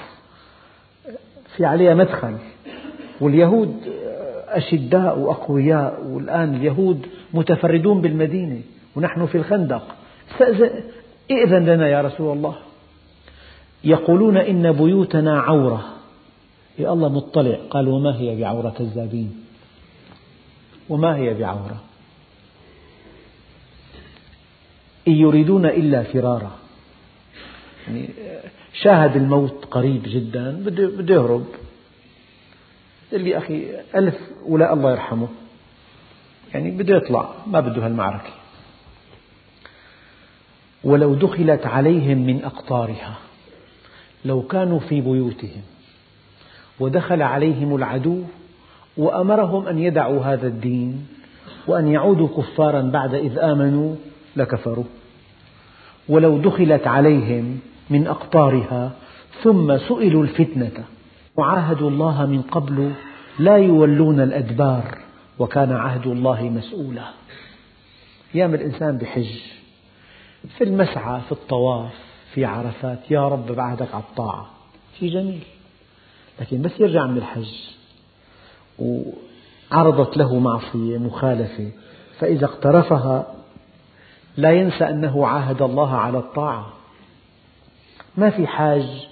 في 1.55 1.65
عليها 1.65 1.93
مدخل. 1.93 2.37
واليهود 3.21 3.75
أشداء 4.47 5.19
وأقوياء 5.19 6.03
والآن 6.05 6.55
اليهود 6.55 7.05
متفردون 7.33 8.01
بالمدينة 8.01 8.61
ونحن 8.95 9.25
في 9.25 9.37
الخندق. 9.37 9.95
إئذن 11.31 11.65
لنا 11.65 11.87
يا 11.87 12.01
رسول 12.01 12.37
الله. 12.37 12.55
يقولون 13.83 14.37
إن 14.37 14.71
بيوتنا 14.71 15.39
عورة. 15.39 15.85
يا 16.79 16.93
الله 16.93 17.09
مطلع. 17.09 17.57
قال 17.69 17.87
وما 17.87 18.19
هي 18.19 18.41
بعورة 18.41 18.69
كذابين 18.69 19.43
وما 20.89 21.15
هي 21.15 21.33
بعورة؟ 21.33 21.83
إن 25.07 25.13
يريدون 25.13 25.65
إلا 25.65 26.03
فرارا. 26.03 26.51
يعني 27.87 28.09
شاهد 28.73 29.15
الموت 29.15 29.65
قريب 29.65 30.03
جدا 30.05 30.63
بده 30.65 31.15
يهرب. 31.15 31.45
قال 33.11 33.21
لي 33.21 33.37
أخي 33.37 33.65
ألف 33.95 34.15
ولا 34.47 34.73
الله 34.73 34.91
يرحمه. 34.91 35.27
يعني 36.53 36.71
بده 36.71 36.95
يطلع 36.97 37.29
ما 37.47 37.59
بده 37.59 37.85
هالمعركة. 37.85 38.29
ولو 40.83 41.13
دخلت 41.13 41.65
عليهم 41.65 42.17
من 42.17 42.43
أقطارها 42.43 43.17
لو 44.25 44.41
كانوا 44.41 44.79
في 44.79 45.01
بيوتهم 45.01 45.61
ودخل 46.79 47.21
عليهم 47.21 47.75
العدو 47.75 48.23
وأمرهم 48.97 49.67
أن 49.67 49.79
يدعوا 49.79 50.21
هذا 50.21 50.47
الدين 50.47 51.07
وأن 51.67 51.87
يعودوا 51.87 52.27
كفارا 52.27 52.81
بعد 52.81 53.13
إذ 53.13 53.39
آمنوا 53.39 53.95
لكفروا. 54.35 54.83
ولو 56.09 56.37
دخلت 56.37 56.87
عليهم 56.87 57.59
من 57.89 58.07
أقطارها 58.07 58.91
ثم 59.43 59.77
سئلوا 59.77 60.23
الفتنة 60.23 60.85
وعاهدوا 61.37 61.89
الله 61.89 62.25
من 62.25 62.41
قبل 62.41 62.91
لا 63.39 63.57
يولون 63.57 64.19
الأدبار 64.19 64.97
وكان 65.39 65.71
عهد 65.71 66.07
الله 66.07 66.43
مسؤولا. 66.43 67.09
أيام 68.35 68.53
الإنسان 68.53 68.97
بحج 68.97 69.39
في 70.57 70.63
المسعى 70.63 71.21
في 71.21 71.31
الطواف 71.31 71.93
في 72.33 72.45
عرفات 72.45 73.11
يا 73.11 73.27
رب 73.27 73.51
بعهدك 73.51 73.93
على 73.93 74.03
الطاعة. 74.03 74.49
شيء 74.99 75.09
جميل. 75.09 75.43
لكن 76.41 76.61
بس 76.61 76.71
يرجع 76.79 77.05
من 77.05 77.17
الحج 77.17 77.53
وعرضت 78.79 80.17
له 80.17 80.39
معصية 80.39 80.97
مخالفة 80.97 81.71
فإذا 82.19 82.45
اقترفها 82.45 83.35
لا 84.37 84.51
ينسى 84.51 84.89
أنه 84.89 85.27
عاهد 85.27 85.61
الله 85.61 85.95
على 85.95 86.17
الطاعة. 86.17 86.73
ما 88.17 88.29
في 88.29 88.47
حاج 88.47 89.07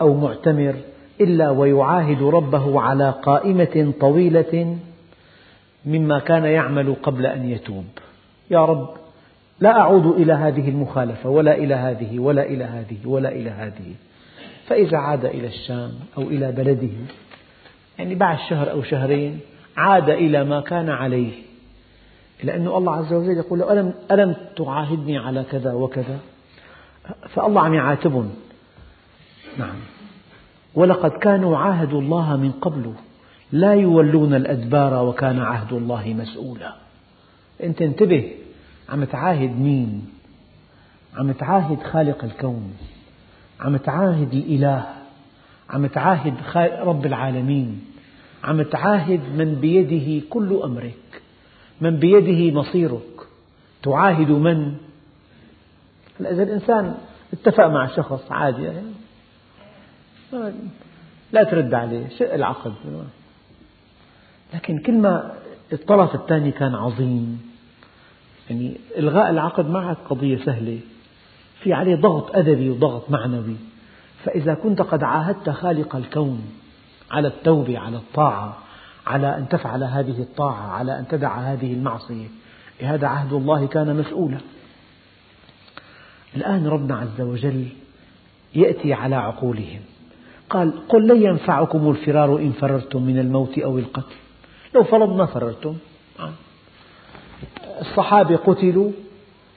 أو 0.00 0.14
معتمر 0.14 0.74
إلا 1.20 1.50
ويعاهد 1.50 2.22
ربه 2.22 2.80
على 2.80 3.14
قائمة 3.22 3.92
طويلة 4.00 4.78
مما 5.86 6.18
كان 6.18 6.44
يعمل 6.44 6.94
قبل 7.02 7.26
أن 7.26 7.50
يتوب. 7.50 7.84
يا 8.50 8.64
رب 8.64 8.88
لا 9.60 9.80
أعود 9.80 10.06
إلى 10.06 10.32
هذه 10.32 10.68
المخالفة 10.68 11.30
ولا 11.30 11.56
إلى 11.56 11.74
هذه 11.74 12.18
ولا 12.18 12.42
إلى 12.42 12.64
هذه 12.64 12.96
ولا 13.04 13.28
إلى 13.28 13.50
هذه. 13.50 13.94
فإذا 14.66 14.96
عاد 14.98 15.24
إلى 15.24 15.46
الشام 15.46 15.92
أو 16.18 16.22
إلى 16.22 16.52
بلده 16.52 16.88
يعني 17.98 18.14
بعد 18.14 18.38
شهر 18.48 18.70
أو 18.70 18.82
شهرين 18.82 19.40
عاد 19.76 20.10
إلى 20.10 20.44
ما 20.44 20.60
كان 20.60 20.90
عليه. 20.90 21.32
لأن 22.44 22.66
الله 22.66 22.94
عز 22.94 23.12
وجل 23.12 23.36
يقول 23.36 23.58
له 23.58 23.72
ألم, 23.72 23.94
ألم 24.10 24.34
تعاهدني 24.56 25.18
على 25.18 25.44
كذا 25.50 25.72
وكذا؟ 25.72 26.18
فالله 27.28 27.60
عم 27.60 27.74
يعاتبهم 27.74 28.30
نعم. 29.58 29.76
ولقد 30.74 31.10
كانوا 31.10 31.58
عاهدوا 31.58 32.00
الله 32.00 32.36
من 32.36 32.52
قبل 32.52 32.92
لا 33.52 33.74
يولون 33.74 34.34
الأدبار 34.34 35.04
وكان 35.04 35.38
عهد 35.38 35.72
الله 35.72 36.14
مسؤولا. 36.18 36.74
أنت 37.62 37.82
انتبه 37.82 38.32
عم 38.88 39.04
تعاهد 39.04 39.60
مين؟ 39.60 40.08
عم 41.16 41.32
تعاهد 41.32 41.82
خالق 41.82 42.24
الكون. 42.24 42.74
عم 43.60 43.76
تعاهد 43.76 44.32
الإله. 44.32 44.86
عم 45.70 45.86
تعاهد 45.86 46.34
رب 46.80 47.06
العالمين. 47.06 47.84
عم 48.44 48.62
تعاهد 48.62 49.20
من 49.36 49.54
بيده 49.54 50.26
كل 50.30 50.60
أمرك. 50.64 51.21
من 51.82 51.96
بيده 51.96 52.60
مصيرك. 52.60 53.26
تعاهد 53.82 54.30
من؟ 54.30 54.74
إذا 56.20 56.42
الإنسان 56.42 56.94
اتفق 57.32 57.66
مع 57.66 57.86
شخص 57.86 58.32
عادي 58.32 58.62
يعني 58.62 58.92
لا 61.32 61.44
ترد 61.44 61.74
عليه 61.74 62.08
شق 62.08 62.34
العقد. 62.34 62.72
لكن 64.54 64.78
كل 64.78 64.98
ما 64.98 65.34
الطرف 65.72 66.14
الثاني 66.14 66.50
كان 66.50 66.74
عظيم 66.74 67.42
يعني 68.50 68.76
إلغاء 68.98 69.30
العقد 69.30 69.70
معك 69.70 69.96
قضية 70.10 70.44
سهلة. 70.44 70.80
في 71.62 71.72
عليه 71.72 71.94
ضغط 71.94 72.36
أدبي 72.36 72.70
وضغط 72.70 73.10
معنوي. 73.10 73.56
فإذا 74.24 74.54
كنت 74.54 74.82
قد 74.82 75.02
عاهدت 75.02 75.50
خالق 75.50 75.96
الكون 75.96 76.42
على 77.10 77.28
التوبة 77.28 77.78
على 77.78 77.96
الطاعة 77.96 78.61
على 79.06 79.36
أن 79.36 79.48
تفعل 79.48 79.84
هذه 79.84 80.20
الطاعة 80.20 80.70
على 80.70 80.98
أن 80.98 81.08
تدع 81.08 81.38
هذه 81.38 81.72
المعصية. 81.72 82.26
هذا 82.80 83.06
عهد 83.06 83.32
الله 83.32 83.66
كان 83.66 83.96
مسؤولا 83.96 84.38
الآن 86.36 86.66
ربنا 86.66 86.96
عز 86.96 87.20
وجل 87.20 87.66
يأتي 88.54 88.92
على 88.92 89.16
عقولهم. 89.16 89.80
قال 90.50 90.88
قل 90.88 91.08
لن 91.08 91.22
ينفعكم 91.22 91.90
الفرار 91.90 92.38
إن 92.38 92.52
فررتم 92.52 93.02
من 93.02 93.18
الموت 93.18 93.58
أو 93.58 93.78
القتل. 93.78 94.16
لو 94.74 94.84
فرضنا 94.84 95.26
فررتم. 95.26 95.76
الصحابة 97.80 98.36
قتلوا 98.36 98.90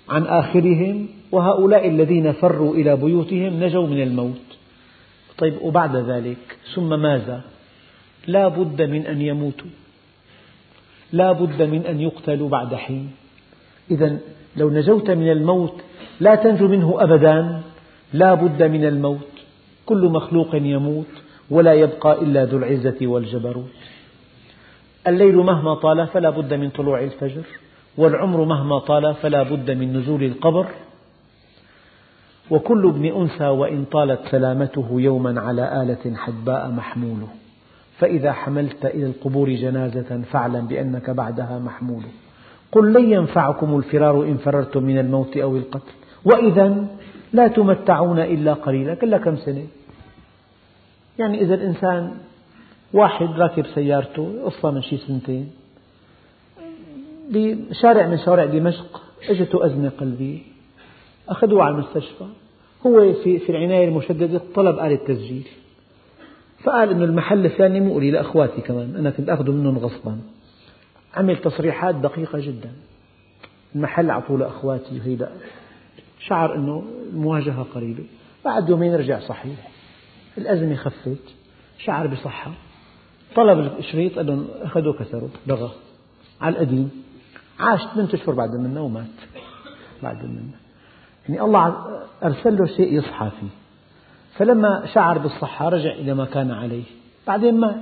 عن 0.09 0.23
آخرهم 0.23 1.07
وهؤلاء 1.31 1.87
الذين 1.87 2.31
فروا 2.31 2.75
إلى 2.75 2.95
بيوتهم 2.95 3.63
نجوا 3.63 3.87
من 3.87 4.01
الموت. 4.01 4.41
طيب 5.37 5.53
وبعد 5.61 5.95
ذلك 5.95 6.57
ثم 6.75 6.99
ماذا؟ 6.99 7.41
لا 8.27 8.47
بد 8.47 8.81
من 8.81 9.05
أن 9.05 9.21
يموتوا. 9.21 9.67
لا 11.13 11.31
بد 11.31 11.61
من 11.61 11.85
أن 11.85 12.01
يقتلوا 12.01 12.49
بعد 12.49 12.75
حين. 12.75 13.11
إذا 13.91 14.17
لو 14.57 14.69
نجوت 14.69 15.11
من 15.11 15.31
الموت 15.31 15.73
لا 16.19 16.35
تنجو 16.35 16.67
منه 16.67 17.03
أبدا. 17.03 17.61
لا 18.13 18.33
بد 18.33 18.63
من 18.63 18.85
الموت. 18.85 19.31
كل 19.85 20.05
مخلوق 20.05 20.55
يموت 20.55 21.13
ولا 21.49 21.73
يبقى 21.73 22.21
إلا 22.21 22.45
ذو 22.45 22.57
العزة 22.57 22.97
والجبروت. 23.01 23.75
الليل 25.07 25.35
مهما 25.35 25.73
طال 25.75 26.07
فلا 26.07 26.29
بد 26.29 26.53
من 26.53 26.69
طلوع 26.69 27.03
الفجر 27.03 27.43
والعمر 27.97 28.43
مهما 28.45 28.79
طال 28.79 29.15
فلا 29.15 29.43
بد 29.43 29.71
من 29.71 29.97
نزول 29.97 30.23
القبر. 30.23 30.67
وكل 32.51 32.87
ابن 32.87 33.05
أنثى 33.05 33.47
وإن 33.47 33.85
طالت 33.85 34.19
سلامته 34.31 34.87
يوما 34.91 35.41
على 35.41 35.81
آلة 35.81 36.15
حدباء 36.15 36.69
محمول 36.69 37.17
فإذا 37.97 38.31
حملت 38.31 38.85
إلى 38.85 39.05
القبور 39.05 39.49
جنازة 39.49 40.21
فاعلم 40.31 40.67
بأنك 40.67 41.09
بعدها 41.09 41.59
محمول. 41.59 42.03
قل 42.71 42.93
لن 42.93 43.11
ينفعكم 43.11 43.77
الفرار 43.77 44.23
إن 44.23 44.37
فررتم 44.37 44.83
من 44.83 44.97
الموت 44.97 45.37
أو 45.37 45.57
القتل. 45.57 45.91
وإذا 46.25 46.87
لا 47.33 47.47
تمتعون 47.47 48.19
إلا 48.19 48.53
قليلا 48.53 48.95
كل 48.95 49.17
كم 49.17 49.35
سنة. 49.37 49.67
يعني 51.19 51.41
إذا 51.41 51.55
الإنسان 51.55 52.11
واحد 52.93 53.27
راكب 53.37 53.65
سيارته 53.75 54.41
قصة 54.45 54.71
من 54.71 54.81
شي 54.81 54.97
سنتين. 54.97 55.49
بشارع 57.29 58.07
من 58.07 58.17
شوارع 58.17 58.45
دمشق 58.45 59.01
اجته 59.29 59.65
أزمة 59.65 59.91
قلبية. 59.99 60.39
أخذوه 61.29 61.63
على 61.63 61.75
المستشفى. 61.75 62.25
هو 62.85 63.13
في 63.13 63.49
العناية 63.49 63.87
المشددة 63.87 64.41
طلب 64.55 64.79
آلة 64.79 64.95
تسجيل. 64.95 65.47
فقال 66.65 66.89
أنه 66.89 67.03
المحل 67.03 67.45
الفلاني 67.45 67.79
مو 67.79 67.99
لي 67.99 68.11
لأخواتي 68.11 68.61
كمان 68.61 68.95
أنا 68.95 69.09
كنت 69.09 69.29
أخذه 69.29 69.51
منهم 69.51 69.77
غصبا. 69.77 70.19
عمل 71.15 71.37
تصريحات 71.37 71.95
دقيقة 71.95 72.39
جدا. 72.39 72.71
المحل 73.75 74.09
أعطوه 74.09 74.39
لأخواتي 74.39 74.99
وهيدا 74.99 75.31
شعر 76.19 76.55
أنه 76.55 76.83
المواجهة 77.13 77.65
قريبة. 77.75 78.03
بعد 78.45 78.69
يومين 78.69 78.95
رجع 78.95 79.19
صحيح. 79.19 79.71
الأزمة 80.37 80.75
خفت. 80.75 81.35
شعر 81.77 82.07
بصحة. 82.07 82.51
طلب 83.35 83.71
الشريط 83.79 84.15
قال 84.15 84.45
أخذوه 84.61 84.93
كسره 84.93 85.29
لغى. 85.47 85.71
على 86.41 86.55
القديم. 86.55 86.91
عاش 87.59 87.79
ثمانية 87.93 88.13
أشهر 88.13 88.35
بعد 88.35 88.55
منه 88.55 88.81
ومات. 88.81 89.05
بعد 90.03 90.25
منه. 90.25 90.51
يعني 91.29 91.41
الله 91.41 91.75
أرسل 92.23 92.57
له 92.57 92.65
شيء 92.65 92.93
يصحى 92.93 93.29
فيه. 93.39 93.64
فلما 94.37 94.85
شعر 94.93 95.17
بالصحة 95.17 95.69
رجع 95.69 95.91
إلى 95.91 96.13
ما 96.13 96.25
كان 96.25 96.51
عليه. 96.51 96.83
بعدين 97.27 97.59
مات. 97.59 97.75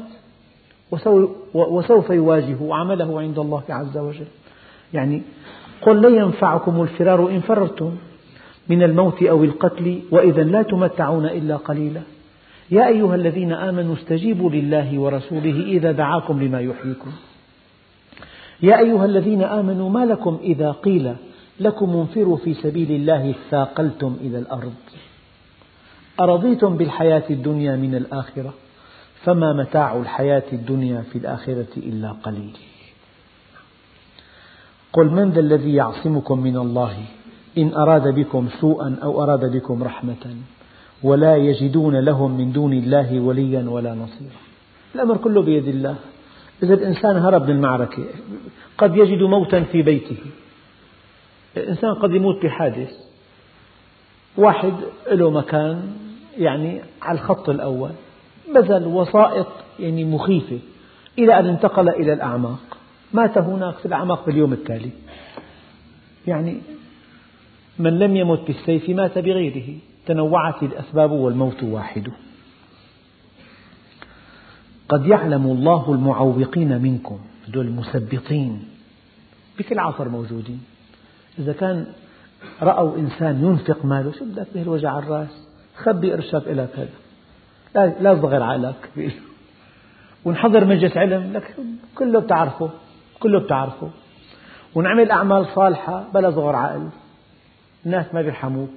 وسوف 1.54 2.10
يواجه 2.10 2.58
عمله 2.76 3.20
عند 3.20 3.40
الله 3.40 3.64
عز 3.70 3.98
وجل. 3.98 4.26
يعني 4.94 5.22
قل 5.82 6.02
لن 6.02 6.16
ينفعكم 6.16 6.82
الفرار 6.82 7.30
إن 7.30 7.40
فررتم 7.40 7.96
من 8.70 8.84
الموت 8.84 9.24
أو 9.24 9.44
القتل 9.44 10.00
وإذا 10.12 10.44
لا 10.44 10.62
تمتعون 10.62 11.26
إلا 11.26 11.56
قليلا. 11.56 12.02
يا 12.72 12.88
أيها 12.88 13.16
الذين 13.16 13.54
آمنوا 13.54 13.96
استجيبوا 13.96 14.50
لله 14.50 15.00
ورسوله 15.00 15.64
إذا 15.68 15.92
دعاكم 15.92 16.44
لما 16.44 16.60
يحييكم. 16.60 17.12
يا 18.62 18.80
أيها 18.80 19.06
الذين 19.06 19.44
آمنوا 19.44 19.90
ما 19.90 20.06
لكم 20.06 20.40
إذا 20.44 20.72
قيل 20.72 21.16
لكم 21.60 21.96
انفروا 21.96 22.38
في 22.38 22.54
سبيل 22.54 22.92
الله 22.92 23.30
اثاقلتم 23.30 24.18
إلى 24.22 24.38
الأرض. 24.38 24.74
أرضيتم 26.20 26.78
بالحياة 26.78 27.24
الدنيا 27.30 27.76
من 27.76 27.96
الآخرة؟ 27.96 28.54
فما 29.24 29.54
متاع 29.54 29.98
الحياة 29.98 30.44
الدنيا 30.54 31.02
في 31.02 31.18
الآخرة 31.18 31.68
إلا 31.78 32.12
قليل. 32.12 32.58
قل 34.94 35.10
من 35.10 35.30
ذا 35.30 35.40
الذي 35.40 35.74
يعصمكم 35.74 36.40
من 36.40 36.58
الله 36.58 36.98
إن 37.58 37.74
أراد 37.74 38.08
بكم 38.08 38.50
سوءا 38.62 39.00
أو 39.04 39.24
أراد 39.24 39.52
بكم 39.56 39.84
رحمة 39.84 40.36
ولا 41.04 41.36
يجدون 41.36 41.96
لهم 41.96 42.38
من 42.38 42.52
دون 42.52 42.74
الله 42.74 43.20
وليا 43.20 43.70
ولا 43.70 43.94
نصيرا. 43.94 44.40
الأمر 44.96 45.18
كله 45.18 45.42
بيد 45.42 45.68
الله. 45.68 45.96
إذا 46.64 46.74
الإنسان 46.74 47.18
هرب 47.18 47.44
من 47.44 47.50
المعركة. 47.50 48.04
قد 48.78 48.98
يجد 48.98 49.24
موتا 49.24 49.64
في 49.64 49.82
بيته. 49.82 50.18
الإنسان 51.58 51.94
قد 51.94 52.12
يموت 52.12 52.46
بحادث. 52.46 53.13
واحد 54.38 54.74
له 55.12 55.32
مكان 55.32 55.94
يعني 56.38 56.82
على 57.02 57.20
الخط 57.20 57.50
الأول 57.50 57.92
بذل 58.56 58.88
وسائط 58.88 59.48
يعني 59.80 60.06
مخيفة 60.06 60.60
إلى 61.20 61.40
أن 61.40 61.46
انتقل 61.46 61.90
إلى 61.90 62.14
الأعماق. 62.14 62.78
مات 63.14 63.38
هناك 63.38 63.76
في 63.76 63.86
الأعماق 63.86 64.24
في 64.26 64.32
اليوم 64.32 64.54
التالي. 64.54 64.90
يعني 66.28 66.62
من 67.80 68.00
لم 68.00 68.16
يمت 68.16 68.40
بالسيف 68.48 68.90
مات 68.90 69.18
بغيره. 69.18 69.78
تنوعت 70.06 70.64
الأسباب 70.64 71.12
والموت 71.12 71.64
واحد. 71.64 72.12
قد 74.90 75.06
يعلم 75.06 75.46
الله 75.46 75.94
المعوقين 75.94 76.82
منكم 76.82 77.20
هذول 77.48 77.68
المثبطين 77.68 78.64
بكل 79.60 79.80
عصر 79.80 80.10
موجودين. 80.10 80.62
إذا 81.40 81.54
كان 81.54 81.86
رأوا 82.62 82.98
إنسان 82.98 83.44
ينفق 83.44 83.86
ماله 83.86 84.12
شو 84.12 84.26
بدك 84.26 84.48
به 84.54 84.62
الوجع 84.62 85.00
الرأس 85.00 85.48
خبي 85.76 86.12
قرشك 86.12 86.48
إلك 86.48 86.70
هذا. 87.76 87.94
لا, 88.02 88.14
تصغر 88.14 88.44
عقلك. 88.44 88.90
ونحضر 90.26 90.66
مجلس 90.66 90.98
علم 90.98 91.34
لك 91.34 91.56
كله 91.96 92.20
بتعرفه 92.20 92.70
كله 93.20 93.40
بتعرفه. 93.40 93.90
ونعمل 94.76 95.12
أعمال 95.12 95.46
صالحة 95.56 96.04
بلا 96.14 96.32
صغر 96.32 96.56
عقل. 96.56 96.88
الناس 97.86 98.06
ما 98.14 98.22
بيرحموك. 98.22 98.70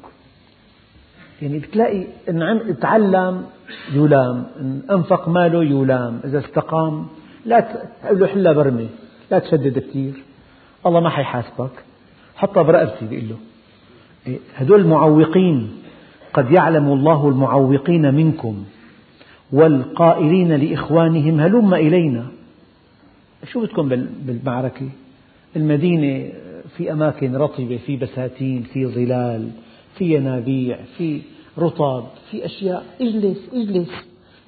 يعني 1.42 1.58
بتلاقي 1.58 2.06
إن 2.28 2.76
تعلم 2.80 3.46
يلام. 3.92 4.46
إن 4.60 4.82
أنفق 4.90 5.28
ماله 5.28 5.64
يلام. 5.64 6.20
إذا 6.24 6.38
استقام 6.38 7.06
لا 7.44 7.60
تقول 8.02 8.20
له 8.20 8.26
حلا 8.26 8.52
برمي 8.52 8.88
لا 9.30 9.38
تشدد 9.38 9.78
كثير 9.78 10.14
الله 10.86 11.00
ما 11.00 11.10
حيحاسبك. 11.10 11.84
حطها 12.36 12.62
برقبتي 12.62 13.06
بيقول 13.06 13.28
له. 13.28 13.36
هدول 14.56 14.80
المعوقين 14.80 15.70
قد 16.32 16.50
يعلم 16.50 16.92
الله 16.92 17.28
المعوقين 17.28 18.14
منكم 18.14 18.64
والقائلين 19.52 20.52
لإخوانهم 20.52 21.40
هلم 21.40 21.74
إلينا. 21.74 22.26
شو 23.52 23.60
بدكم 23.60 23.88
بالمعركة؟ 24.26 24.88
المدينة 25.56 26.28
في 26.76 26.92
أماكن 26.92 27.36
رطبة 27.36 27.78
في 27.86 27.96
بساتين 27.96 28.62
في 28.62 28.86
ظلال 28.86 29.50
في 29.94 30.14
ينابيع 30.14 30.78
في 30.98 31.20
رطب 31.58 32.04
في 32.30 32.44
أشياء. 32.44 32.84
اجلس 33.00 33.38
اجلس. 33.52 33.90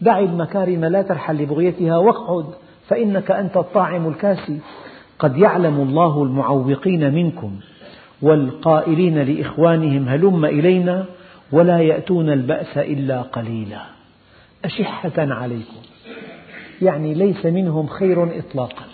دع 0.00 0.18
المكارم 0.18 0.84
لا 0.84 1.02
ترحل 1.02 1.42
لبغيتها 1.42 1.98
واقعد 1.98 2.44
فإنك 2.88 3.30
أنت 3.30 3.56
الطاعم 3.56 4.08
الكاسي. 4.08 4.58
قد 5.18 5.36
يعلم 5.36 5.80
الله 5.80 6.22
المعوقين 6.22 7.14
منكم. 7.14 7.50
والقائلين 8.22 9.18
لإخوانهم 9.18 10.08
هلم 10.08 10.44
إلينا 10.44 11.04
ولا 11.52 11.78
يأتون 11.78 12.30
البأس 12.32 12.78
إلا 12.78 13.22
قليلا. 13.22 13.82
أشحة 14.64 15.12
عليكم. 15.16 15.80
يعني 16.82 17.14
ليس 17.14 17.46
منهم 17.46 17.86
خير 17.86 18.38
إطلاقا. 18.38 18.84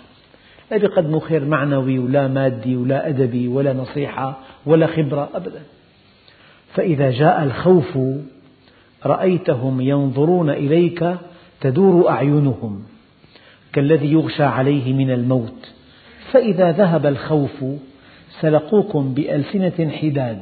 لا 0.71 0.77
بيقدموا 0.77 1.19
خير 1.19 1.45
معنوي 1.45 1.99
ولا 1.99 2.27
مادي 2.27 2.75
ولا 2.75 3.09
أدبي 3.09 3.47
ولا 3.47 3.73
نصيحة 3.73 4.39
ولا 4.65 4.87
خبرة 4.87 5.29
أبدا. 5.33 5.61
فإذا 6.73 7.11
جاء 7.11 7.43
الخوف 7.43 7.97
رأيتهم 9.05 9.81
ينظرون 9.81 10.49
إليك 10.49 11.15
تدور 11.61 12.09
أعينهم 12.09 12.83
كالذي 13.73 14.11
يغشى 14.11 14.43
عليه 14.43 14.93
من 14.93 15.11
الموت. 15.11 15.71
فإذا 16.31 16.71
ذهب 16.71 17.05
الخوف 17.05 17.63
سلقوكم 18.41 19.13
بألسنة 19.13 19.91
حداد 19.91 20.41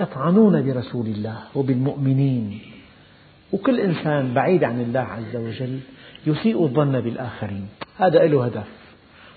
يطعنون 0.00 0.62
برسول 0.62 1.06
الله 1.06 1.38
وبالمؤمنين. 1.54 2.58
وكل 3.52 3.80
إنسان 3.80 4.34
بعيد 4.34 4.64
عن 4.64 4.80
الله 4.80 5.00
عز 5.00 5.36
وجل 5.36 5.78
يسيء 6.26 6.62
الظن 6.62 7.00
بالآخرين. 7.00 7.66
هذا 7.96 8.24
له 8.26 8.44
هدف 8.44 8.68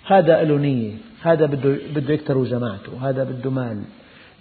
هذا 0.07 0.43
له 0.43 0.57
نية 0.57 0.93
هذا 1.21 1.45
بده, 1.45 1.77
بده 1.95 2.13
يكتر 2.13 2.43
جماعته 2.43 3.09
هذا 3.09 3.23
بده 3.23 3.49
مال. 3.49 3.81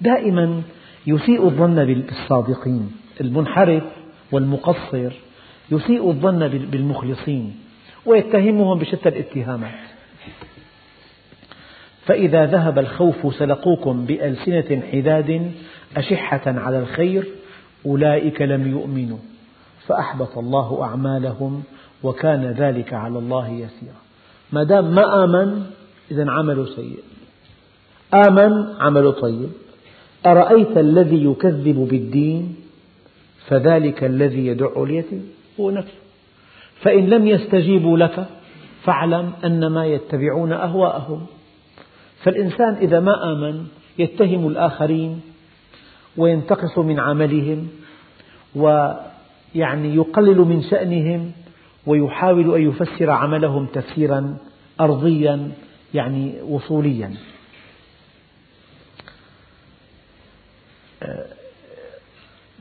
دائما 0.00 0.62
يسيء 1.06 1.44
الظن 1.44 1.84
بالصادقين 1.84 2.92
المنحرف 3.20 3.82
والمقصر 4.32 5.12
يسيء 5.70 6.10
الظن 6.10 6.48
بالمخلصين 6.48 7.56
ويتهمهم 8.06 8.78
بشتى 8.78 9.08
الاتهامات. 9.08 9.80
فإذا 12.06 12.46
ذهب 12.46 12.78
الخوف 12.78 13.34
سلقوكم 13.34 14.04
بألسنة 14.06 14.82
حداد 14.92 15.52
أشحة 15.96 16.42
على 16.46 16.78
الخير 16.78 17.26
أولئك 17.86 18.42
لم 18.42 18.70
يؤمنوا 18.70 19.18
فأحبط 19.86 20.38
الله 20.38 20.82
أعمالهم 20.82 21.62
وكان 22.02 22.44
ذلك 22.44 22.94
على 22.94 23.18
الله 23.18 23.48
يسيرا. 23.48 24.00
ما 24.52 24.62
دام 24.62 24.94
ما 24.94 25.24
آمن 25.24 25.66
إذا 26.10 26.30
عمله 26.30 26.66
سيء. 26.66 26.98
آمن 28.14 28.66
عمله 28.80 29.10
طيب. 29.10 29.48
أرأيت 30.26 30.78
الذي 30.78 31.24
يكذب 31.24 31.88
بالدين؟ 31.90 32.56
فذلك 33.46 34.04
الذي 34.04 34.46
يدع 34.46 34.82
اليتيم. 34.82 35.30
هو 35.60 35.70
نفسه. 35.70 35.98
فإن 36.80 37.06
لم 37.06 37.26
يستجيبوا 37.26 37.98
لك 37.98 38.26
فاعلم 38.82 39.32
أنما 39.44 39.86
يتبعون 39.86 40.52
أهواءهم. 40.52 41.26
فالإنسان 42.26 42.74
إذا 42.74 43.00
ما 43.00 43.32
آمن 43.32 43.66
يتهم 43.98 44.48
الآخرين 44.48 45.20
وينتقص 46.16 46.78
من 46.78 47.00
عملهم 47.00 47.68
ويعني 48.54 49.94
يقلل 49.94 50.38
من 50.38 50.62
شأنهم 50.62 51.32
ويحاول 51.86 52.54
أن 52.54 52.62
يفسر 52.68 53.10
عملهم 53.10 53.66
تفسيرا 53.66 54.38
أرضيا 54.80 55.52
يعني 55.94 56.42
وصوليا. 56.42 57.14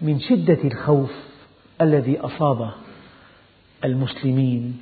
من 0.02 0.20
شدة 0.20 0.64
الخوف 0.64 1.12
الذي 1.82 2.20
أصاب 2.20 2.72
المسلمين 3.86 4.82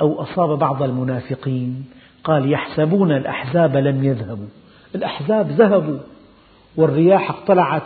أو 0.00 0.22
أصاب 0.22 0.58
بعض 0.58 0.82
المنافقين 0.82 1.84
قال 2.26 2.52
يحسبون 2.52 3.12
الأحزاب 3.12 3.76
لم 3.76 4.04
يذهبوا. 4.04 4.46
الأحزاب 4.94 5.50
ذهبوا 5.50 5.98
والرياح 6.76 7.30
اقتلعت 7.30 7.82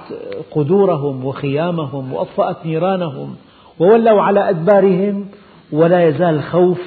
قدورهم 0.50 1.24
وخيامهم 1.24 2.12
وأطفأت 2.12 2.66
نيرانهم 2.66 3.36
وولوا 3.78 4.22
على 4.22 4.50
أدبارهم 4.50 5.26
ولا 5.72 6.08
يزال 6.08 6.34
الخوف 6.34 6.80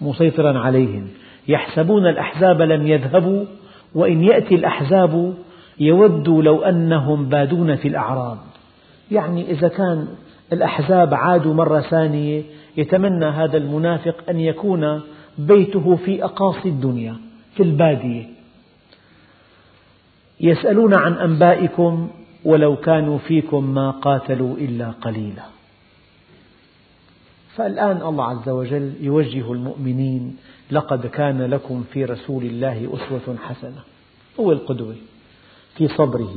مسيطرا 0.00 0.58
عليهم. 0.58 1.08
يحسبون 1.48 2.06
الأحزاب 2.06 2.62
لم 2.62 2.86
يذهبوا 2.86 3.44
وإن 3.94 4.24
يأتي 4.24 4.54
الأحزاب 4.54 5.34
يودوا 5.80 6.42
لو 6.42 6.62
أنهم 6.62 7.28
بادون 7.28 7.76
في 7.76 7.88
الأعراب. 7.88 8.38
يعني 9.10 9.50
إذا 9.50 9.68
كان 9.68 10.08
الأحزاب 10.52 11.14
عادوا 11.14 11.54
مرة 11.54 11.80
ثانية 11.80 12.42
يتمنى 12.76 13.26
هذا 13.26 13.56
المنافق 13.56 14.14
أن 14.30 14.40
يكون 14.40 15.00
بيته 15.38 15.96
في 15.96 16.24
أقاصي 16.24 16.68
الدنيا 16.68 17.16
في 17.56 17.62
البادية. 17.62 18.26
يسألون 20.40 20.94
عن 20.94 21.12
أنبائكم 21.12 22.08
ولو 22.44 22.76
كانوا 22.76 23.18
فيكم 23.18 23.74
ما 23.74 23.90
قاتلوا 23.90 24.56
إلا 24.56 24.90
قليلا. 24.90 25.44
فالآن 27.56 28.02
الله 28.02 28.24
عز 28.24 28.48
وجل 28.48 28.92
يوجه 29.00 29.52
المؤمنين 29.52 30.36
لقد 30.70 31.06
كان 31.06 31.42
لكم 31.42 31.84
في 31.92 32.04
رسول 32.04 32.44
الله 32.44 32.88
أسوة 32.94 33.36
حسنة. 33.36 33.80
هو 34.40 34.52
القدوة 34.52 34.96
في 35.76 35.88
صبره 35.88 36.34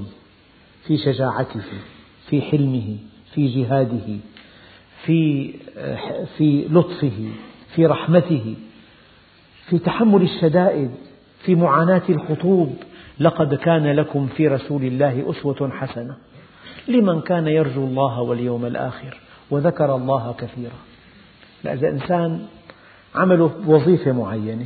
في 0.87 0.97
شجاعته 0.97 1.61
في 2.29 2.41
حلمه 2.41 2.97
في 3.33 3.47
جهاده 3.47 4.17
في, 5.05 5.51
في 6.37 6.67
لطفه 6.71 7.31
في 7.75 7.85
رحمته 7.85 8.55
في 9.70 9.80
تحمل 9.80 10.22
الشدائد 10.22 10.91
في 11.45 11.55
معاناة 11.55 12.01
الخطوب 12.09 12.76
لقد 13.20 13.55
كان 13.55 13.91
لكم 13.91 14.28
في 14.28 14.47
رسول 14.47 14.84
الله 14.84 15.30
أسوة 15.30 15.70
حسنة. 15.70 16.15
لمن 16.88 17.22
كان 17.22 17.47
يرجو 17.47 17.84
الله 17.84 18.22
واليوم 18.22 18.65
الآخر 18.65 19.17
وذكر 19.51 19.95
الله 19.95 20.36
كثيرا. 20.38 20.76
إذا 21.65 21.89
إنسان 21.89 22.45
عمله 23.15 23.51
وظيفة 23.67 24.11
معينة 24.11 24.65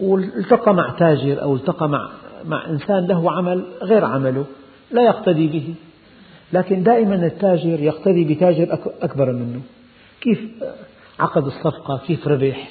والتقى 0.00 0.74
مع 0.74 0.94
تاجر 0.98 1.42
أو 1.42 1.54
التقى 1.56 1.88
مع, 1.88 2.10
مع 2.44 2.66
إنسان 2.66 3.06
له 3.06 3.32
عمل 3.32 3.64
غير 3.82 4.04
عمله 4.04 4.44
لا 4.90 5.02
يقتدي 5.02 5.46
به. 5.46 5.74
لكن 6.52 6.82
دائما 6.82 7.14
التاجر 7.14 7.80
يقتدي 7.80 8.34
بتاجر 8.34 8.78
أكبر 9.02 9.32
منه. 9.32 9.60
كيف 10.20 10.40
عقد 11.20 11.46
الصفقة؟ 11.46 12.00
كيف 12.06 12.28
ربح؟ 12.28 12.68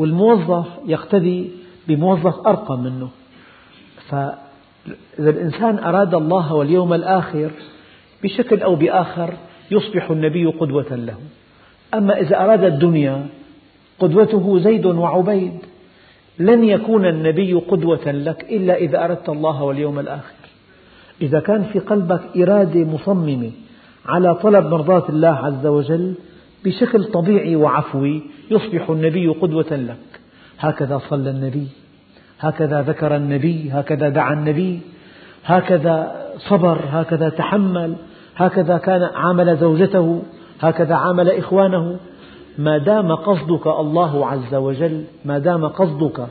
والموظف 0.00 0.66
يقتدي 0.86 1.50
بموظف 1.88 2.46
أرقى 2.46 2.78
منه. 2.78 3.08
فإذا 4.08 5.30
الإنسان 5.30 5.78
أراد 5.78 6.14
الله 6.14 6.54
واليوم 6.54 6.94
الآخر 6.94 7.50
بشكل 8.22 8.62
أو 8.62 8.74
بآخر 8.74 9.34
يصبح 9.70 10.10
النبي 10.10 10.46
قدوة 10.46 10.94
له. 10.94 11.14
أما 11.94 12.20
إذا 12.20 12.44
أراد 12.44 12.64
الدنيا 12.64 13.26
قدوته 13.98 14.58
زيد 14.58 14.86
وعبيد 14.86 15.58
لن 16.38 16.64
يكون 16.64 17.06
النبي 17.06 17.54
قدوة 17.54 18.10
لك 18.10 18.44
إلا 18.52 18.74
إذا 18.76 19.04
أردت 19.04 19.28
الله 19.28 19.62
واليوم 19.62 19.98
الآخر. 19.98 20.40
إذا 21.22 21.40
كان 21.40 21.62
في 21.72 21.78
قلبك 21.78 22.20
إرادة 22.36 22.84
مصممة 22.84 23.50
على 24.06 24.34
طلب 24.34 24.66
مرضاة 24.66 25.08
الله 25.08 25.28
عز 25.28 25.66
وجل 25.66 26.14
بشكل 26.64 27.04
طبيعي 27.04 27.56
وعفوي 27.56 28.22
يصبح 28.50 28.90
النبي 28.90 29.28
قدوة 29.28 29.70
لك. 29.70 30.20
هكذا 30.58 31.00
صلى 31.08 31.30
النبي 31.30 31.66
هكذا 32.40 32.82
ذكر 32.82 33.16
النبي 33.16 33.70
هكذا 33.72 34.08
دعا 34.08 34.32
النبي 34.32 34.80
هكذا 35.44 36.16
صبر 36.38 36.78
هكذا 36.90 37.28
تحمل 37.28 37.96
هكذا 38.36 38.78
كان 38.78 39.02
عامل 39.02 39.56
زوجته 39.56 40.22
هكذا 40.60 40.94
عامل 40.94 41.30
إخوانه. 41.30 41.98
ما 42.58 42.78
دام 42.78 43.14
قصدك 43.14 43.66
الله 43.66 44.26
عز 44.26 44.54
وجل 44.54 45.04
ما 45.24 45.38
دام 45.38 45.66
قصدك 45.66 46.26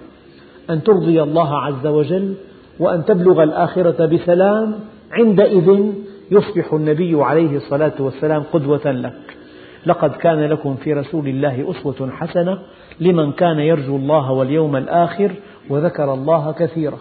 أن 0.69 0.83
ترضي 0.83 1.21
الله 1.23 1.57
عز 1.57 1.87
وجل 1.87 2.33
وأن 2.79 3.05
تبلغ 3.05 3.43
الآخرة 3.43 4.05
بسلام 4.05 4.75
عندئذ 5.11 5.93
يصبح 6.31 6.73
النبي 6.73 7.23
عليه 7.23 7.57
الصلاة 7.57 7.93
والسلام 7.99 8.43
قدوة 8.53 8.91
لك. 8.91 9.37
لقد 9.85 10.11
كان 10.11 10.39
لكم 10.39 10.75
في 10.75 10.93
رسول 10.93 11.27
الله 11.27 11.71
أسوة 11.71 12.11
حسنة 12.11 12.59
لمن 12.99 13.31
كان 13.31 13.59
يرجو 13.59 13.95
الله 13.95 14.31
واليوم 14.31 14.75
الآخر 14.75 15.35
وذكر 15.69 16.13
الله 16.13 16.51
كثيرا. 16.51 16.97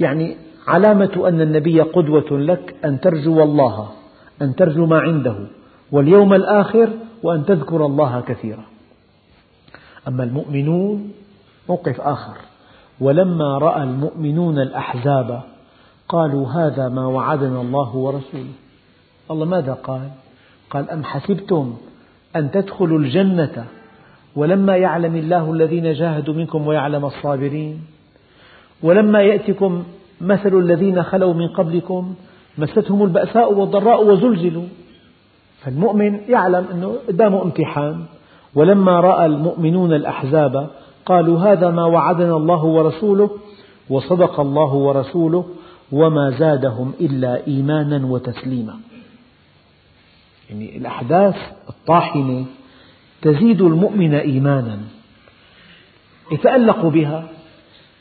يعني 0.00 0.36
علامة 0.66 1.28
أن 1.28 1.40
النبي 1.40 1.80
قدوة 1.80 2.30
لك 2.30 2.76
أن 2.84 3.00
ترجو 3.00 3.42
الله 3.42 3.88
أن 4.42 4.54
ترجو 4.54 4.86
ما 4.86 4.98
عنده 4.98 5.36
واليوم 5.92 6.34
الآخر 6.34 6.88
وأن 7.22 7.44
تذكر 7.44 7.86
الله 7.86 8.20
كثيرا. 8.20 8.64
أما 10.08 10.24
المؤمنون 10.24 11.12
موقف 11.68 12.00
آخر. 12.00 12.36
ولما 13.00 13.58
رأى 13.58 13.82
المؤمنون 13.82 14.58
الأحزاب 14.58 15.40
قالوا 16.08 16.48
هذا 16.48 16.88
ما 16.88 17.06
وعدنا 17.06 17.60
الله 17.60 17.96
ورسوله. 17.96 18.52
الله 19.30 19.46
ماذا 19.46 19.72
قال؟ 19.72 20.10
قال 20.74 20.90
أم 20.90 21.04
حسبتم 21.04 21.74
أن 22.36 22.50
تدخلوا 22.50 22.98
الجنة 22.98 23.64
ولما 24.36 24.76
يعلم 24.76 25.16
الله 25.16 25.52
الذين 25.52 25.92
جاهدوا 25.92 26.34
منكم 26.34 26.66
ويعلم 26.66 27.04
الصابرين؟ 27.04 27.80
ولما 28.82 29.22
يأتكم 29.22 29.84
مثل 30.20 30.58
الذين 30.58 31.02
خلوا 31.02 31.34
من 31.34 31.48
قبلكم 31.48 32.14
مستهم 32.58 33.02
البأساء 33.02 33.54
والضراء 33.54 34.06
وزلزلوا؟ 34.06 34.64
فالمؤمن 35.62 36.20
يعلم 36.28 36.64
أنه 36.72 36.94
قدامه 37.08 37.42
امتحان. 37.42 38.04
ولما 38.54 39.00
رأى 39.00 39.26
المؤمنون 39.26 39.92
الأحزاب 39.92 40.70
قالوا 41.06 41.38
هذا 41.38 41.70
ما 41.70 41.84
وعدنا 41.84 42.36
الله 42.36 42.64
ورسوله 42.64 43.30
وصدق 43.90 44.40
الله 44.40 44.74
ورسوله 44.74 45.44
وما 45.92 46.30
زادهم 46.30 46.92
إلا 47.00 47.46
إيمانا 47.46 48.06
وتسليما. 48.06 48.74
يعني 50.50 50.76
الأحداث 50.76 51.36
الطاحنة 51.68 52.44
تزيد 53.22 53.62
المؤمن 53.62 54.14
إيمانا. 54.14 54.78
يتألق 56.32 56.86
بها 56.86 57.28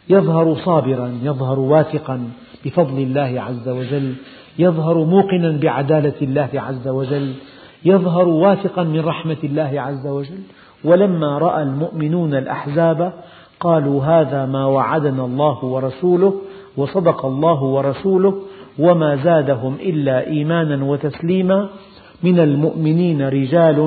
يظهر 0.10 0.56
صابرا 0.56 1.20
يظهر 1.24 1.60
واثقا 1.60 2.30
بفضل 2.66 2.98
الله 3.00 3.42
عز 3.42 3.70
وجل 3.70 4.16
يظهر 4.60 4.98
موقنا 4.98 5.58
بعدالة 5.58 6.14
الله 6.22 6.50
عز 6.56 6.88
وجل 6.88 7.34
يظهر 7.86 8.28
واثقا 8.28 8.84
من 8.84 9.00
رحمة 9.00 9.38
الله 9.44 9.82
عز 9.82 10.08
وجل. 10.08 10.40
ولما 10.84 11.38
رأى 11.38 11.64
المؤمنون 11.64 12.34
الأحزاب 12.34 13.14
قالوا 13.60 14.06
هذا 14.06 14.46
ما 14.46 14.66
وعدنا 14.66 15.26
الله 15.26 15.66
ورسوله 15.66 16.42
وصدق 16.78 17.26
الله 17.26 17.64
ورسوله 17.64 18.34
وما 18.80 19.16
زادهم 19.16 19.76
إلا 19.80 20.28
إيمانا 20.28 20.86
وتسليما. 20.86 21.70
من 22.24 22.40
المؤمنين 22.40 23.22
رجال 23.22 23.80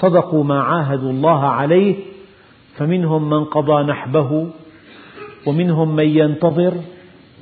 صدقوا 0.00 0.44
ما 0.44 0.58
عاهدوا 0.62 1.10
الله 1.10 1.40
عليه 1.58 1.94
فمنهم 2.76 3.30
من 3.30 3.44
قضى 3.44 3.82
نحبه 3.82 4.30
ومنهم 5.46 5.96
من 5.96 6.08
ينتظر 6.08 6.74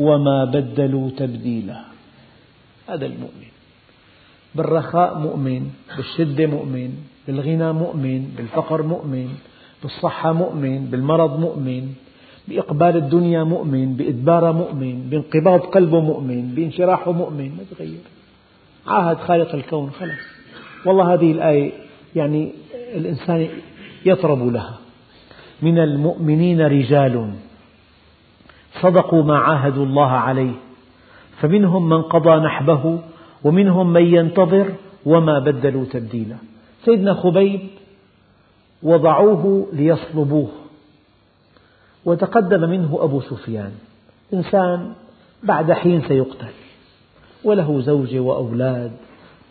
وما 0.01 0.45
بدلوا 0.45 1.11
تبديلا 1.17 1.81
هذا 2.89 3.07
المؤمن. 3.07 3.51
بالرخاء 4.55 5.19
مؤمن 5.19 5.63
بالشدة 5.97 6.47
مؤمن 6.47 6.91
بالغنى 7.27 7.73
مؤمن 7.73 8.21
بالفقر 8.37 8.83
مؤمن 8.83 9.29
بالصحة 9.83 10.33
مؤمن 10.33 10.79
بالمرض 10.91 11.33
مؤمن 11.41 11.85
بإقبال 12.49 12.97
الدنيا 12.97 13.43
مؤمن 13.45 13.87
بإدبار 13.97 14.53
مؤمن 14.53 14.95
بانقباض 15.11 15.61
قلبه 15.61 16.01
مؤمن 16.01 16.43
بانشراحه 16.55 17.13
مؤمن. 17.13 17.49
ما 17.57 17.65
تغير. 17.71 18.05
عاهد 18.87 19.17
خالق 19.17 19.55
الكون 19.55 19.91
خلاص. 19.91 20.19
والله 20.87 21.15
هذه 21.15 21.33
الآية 21.33 21.73
يعني 22.17 22.53
الإنسان 22.95 23.49
يطرب 24.07 24.53
لها. 24.53 24.79
من 25.63 25.79
المؤمنين 25.79 26.61
رجال 26.61 27.31
صدقوا 28.81 29.23
ما 29.23 29.39
عاهدوا 29.39 29.85
الله 29.85 30.11
عليه 30.11 30.53
فمنهم 31.41 31.89
من 31.89 32.03
قضى 32.03 32.45
نحبه 32.45 32.99
ومنهم 33.45 33.93
من 33.93 34.15
ينتظر 34.15 34.73
وما 35.07 35.39
بدلوا 35.39 35.85
تبديلا. 35.85 36.37
سيدنا 36.85 37.15
خبيب 37.15 37.61
وضعوه 38.83 39.67
ليصلبوه 39.73 40.49
وتقدم 42.05 42.71
منه 42.71 42.99
أبو 43.03 43.21
سفيان. 43.21 43.73
إنسان 44.35 44.93
بعد 45.43 45.73
حين 45.73 46.03
سيقتل. 46.09 46.53
وله 47.45 47.81
زوجة 47.81 48.21
وأولاد. 48.21 48.93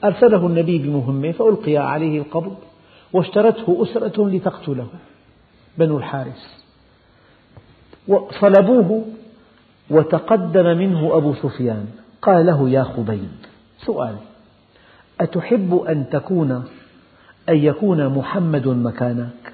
أرسله 0.04 0.48
النبي 0.48 0.78
بمهمة 0.78 1.32
فألقي 1.32 1.78
عليه 1.78 2.20
القبض 2.20 2.56
واشترته 3.14 3.84
أسرة 3.84 4.30
لتقتله 4.30 4.88
بنو 5.78 5.98
الحارس 5.98 6.64
وصلبوه 8.08 9.06
وتقدم 9.90 10.78
منه 10.78 11.18
أبو 11.18 11.34
سفيان. 11.34 11.86
قال 12.22 12.46
له 12.46 12.70
يا 12.70 12.84
خبيب 12.84 13.32
سؤال 13.86 14.16
أتحب 15.22 15.86
أن 15.90 16.10
تكون 16.10 16.52
أن 17.50 17.58
يكون 17.58 18.08
محمد 18.08 18.68
مكانك؟ 18.68 19.54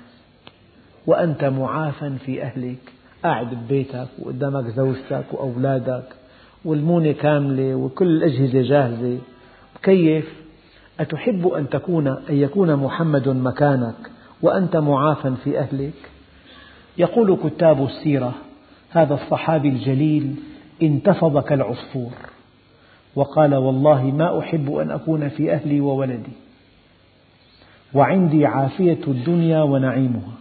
وأنت 1.07 1.43
معافى 1.43 2.11
في 2.25 2.43
أهلك 2.43 2.93
قاعد 3.23 3.53
ببيتك 3.53 4.07
وقدامك 4.19 4.65
زوجتك 4.65 5.25
وأولادك. 5.31 6.03
والمونة 6.65 7.11
كاملة 7.11 7.75
وكل 7.75 8.07
الأجهزة 8.07 8.61
جاهزة. 8.61 9.17
كيف؟ 9.83 10.33
أتحب 10.99 11.47
أن 11.47 11.69
تكون 11.69 12.07
أن 12.07 12.17
يكون 12.29 12.75
محمد 12.75 13.29
مكانك 13.29 13.95
وأنت 14.41 14.77
معافى 14.77 15.33
في 15.43 15.59
أهلك؟ 15.59 15.93
يقول 16.97 17.37
كتاب 17.43 17.83
السيرة 17.85 18.33
هذا 18.89 19.13
الصحابي 19.13 19.69
الجليل 19.69 20.35
انتفض 20.81 21.39
كالعصفور 21.43 22.11
وقال 23.15 23.55
والله 23.55 24.03
ما 24.03 24.39
أحب 24.39 24.75
أن 24.75 24.91
أكون 24.91 25.29
في 25.29 25.53
أهلي 25.53 25.81
وولدي. 25.81 26.31
وعندي 27.93 28.45
عافية 28.45 28.99
الدنيا 29.07 29.61
ونعيمها. 29.61 30.33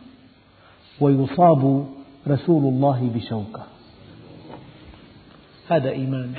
ويصاب 1.01 1.87
رسول 2.29 2.65
الله 2.75 3.11
بشوكة. 3.15 3.76
هذا 5.69 5.91
إيمان. 5.91 6.33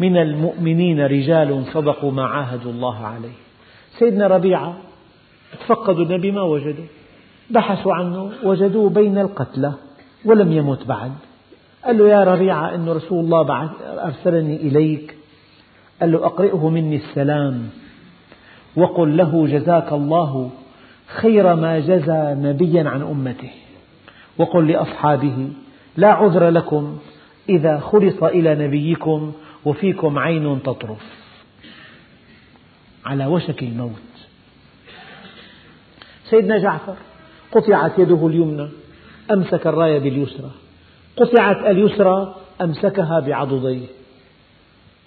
من 0.00 0.16
المؤمنين 0.16 1.00
رجال 1.00 1.64
صدقوا 1.72 2.12
ما 2.12 2.26
عاهدوا 2.26 2.72
الله 2.72 3.06
عليه. 3.06 3.38
سيدنا 3.98 4.26
ربيعة 4.26 4.76
تفقدوا 5.60 6.04
النبي 6.04 6.30
ما 6.30 6.42
وجدوا 6.42 6.84
بحثوا 7.50 7.94
عنه 7.94 8.32
وجدوه 8.44 8.90
بين 8.90 9.18
القتلى 9.18 9.72
ولم 10.24 10.52
يمت 10.52 10.86
بعد. 10.86 11.12
قال 11.84 11.98
له 11.98 12.08
يا 12.08 12.24
ربيعة 12.24 12.74
إن 12.74 12.88
رسول 12.88 13.24
الله 13.24 13.70
أرسلني 14.04 14.56
إليك. 14.56 15.16
قال 16.00 16.12
له 16.12 16.26
أقرئه 16.26 16.68
مني 16.68 16.96
السلام 16.96 17.68
وقل 18.76 19.16
له 19.16 19.46
جزاك 19.46 19.92
الله 19.92 20.50
خير 21.06 21.54
ما 21.54 21.78
جزى 21.78 22.34
نبيا 22.34 22.88
عن 22.88 23.02
أمته. 23.02 23.50
وقل 24.38 24.68
لأصحابه 24.68 25.48
لا 25.96 26.08
عذر 26.08 26.48
لكم 26.48 26.98
إذا 27.48 27.80
خلص 27.80 28.22
إلى 28.22 28.54
نبيكم 28.54 29.32
وفيكم 29.64 30.18
عين 30.18 30.62
تطرف. 30.62 31.02
على 33.06 33.26
وشك 33.26 33.62
الموت. 33.62 33.92
سيدنا 36.24 36.58
جعفر 36.58 36.96
قطعت 37.52 37.98
يده 37.98 38.26
اليمنى 38.26 38.68
أمسك 39.30 39.66
الراية 39.66 39.98
باليسرى. 39.98 40.50
قطعت 41.16 41.66
اليسرى 41.66 42.34
أمسكها 42.60 43.20
بعضديه. 43.20 43.86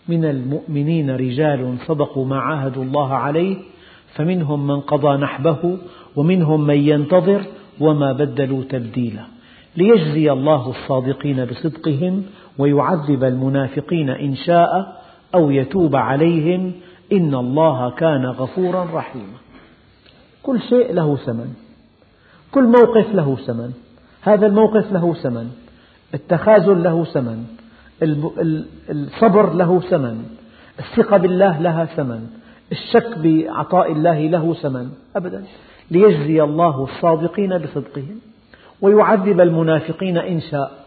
من 0.08 0.26
المؤمنين 0.26 1.10
رجال 1.16 1.78
صدقوا 1.88 2.26
ما 2.26 2.40
عاهدوا 2.40 2.84
الله 2.84 3.14
عليه 3.14 3.58
فمنهم 4.16 4.68
من 4.68 4.80
قضى 4.80 5.18
نحبه 5.18 5.78
ومنهم 6.16 6.68
من 6.68 6.88
ينتظر 6.88 7.44
وما 7.80 8.14
بدلوا 8.14 8.64
تبديلا 8.64 9.26
ليجزي 9.76 10.32
الله 10.32 10.70
الصادقين 10.70 11.46
بصدقهم 11.46 12.24
ويعذب 12.58 13.24
المنافقين 13.24 14.10
إن 14.10 14.36
شاء 14.36 15.02
أو 15.36 15.52
يتوب 15.52 15.96
عليهم 15.96 16.72
إن 17.12 17.36
الله 17.36 17.90
كان 17.90 18.26
غفورا 18.26 18.88
رحيما. 18.94 19.38
كل 20.44 20.62
شيء 20.62 20.94
له 20.94 21.16
ثمن. 21.16 21.54
كل 22.52 22.64
موقف 22.64 23.16
له 23.16 23.36
ثمن. 23.36 23.72
هذا 24.22 24.48
الموقف 24.48 24.92
له 24.92 25.14
ثمن. 25.14 25.52
التخاذل 26.14 26.84
له 26.84 27.04
ثمن. 27.04 27.46
الصبر 28.90 29.54
له 29.54 29.80
ثمن. 29.80 30.24
الثقة 30.80 31.18
بالله 31.18 31.60
لها 31.60 31.86
ثمن. 31.86 32.28
الشك 32.72 33.18
بعطاء 33.18 33.92
الله 33.92 34.28
له 34.28 34.54
ثمن. 34.54 34.90
أبدا. 35.16 35.44
ليجزي 35.92 36.44
الله 36.44 36.84
الصادقين 36.84 37.58
بصدقهم. 37.58 38.31
ويعذب 38.82 39.42
المنافقين 39.42 40.18
إن 40.18 40.42
شاء 40.42 40.86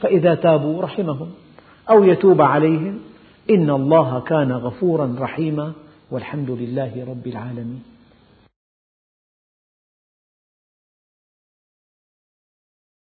فإذا 0.00 0.34
تابوا 0.34 0.82
رحمهم 0.82 1.30
أو 1.90 2.04
يتوب 2.04 2.42
عليهم 2.42 2.98
إن 3.50 3.70
الله 3.70 4.20
كان 4.20 4.52
غفورا 4.52 5.16
رحيما 5.18 5.72
والحمد 6.10 6.50
لله 6.50 7.04
رب 7.08 7.26
العالمين. 7.26 7.95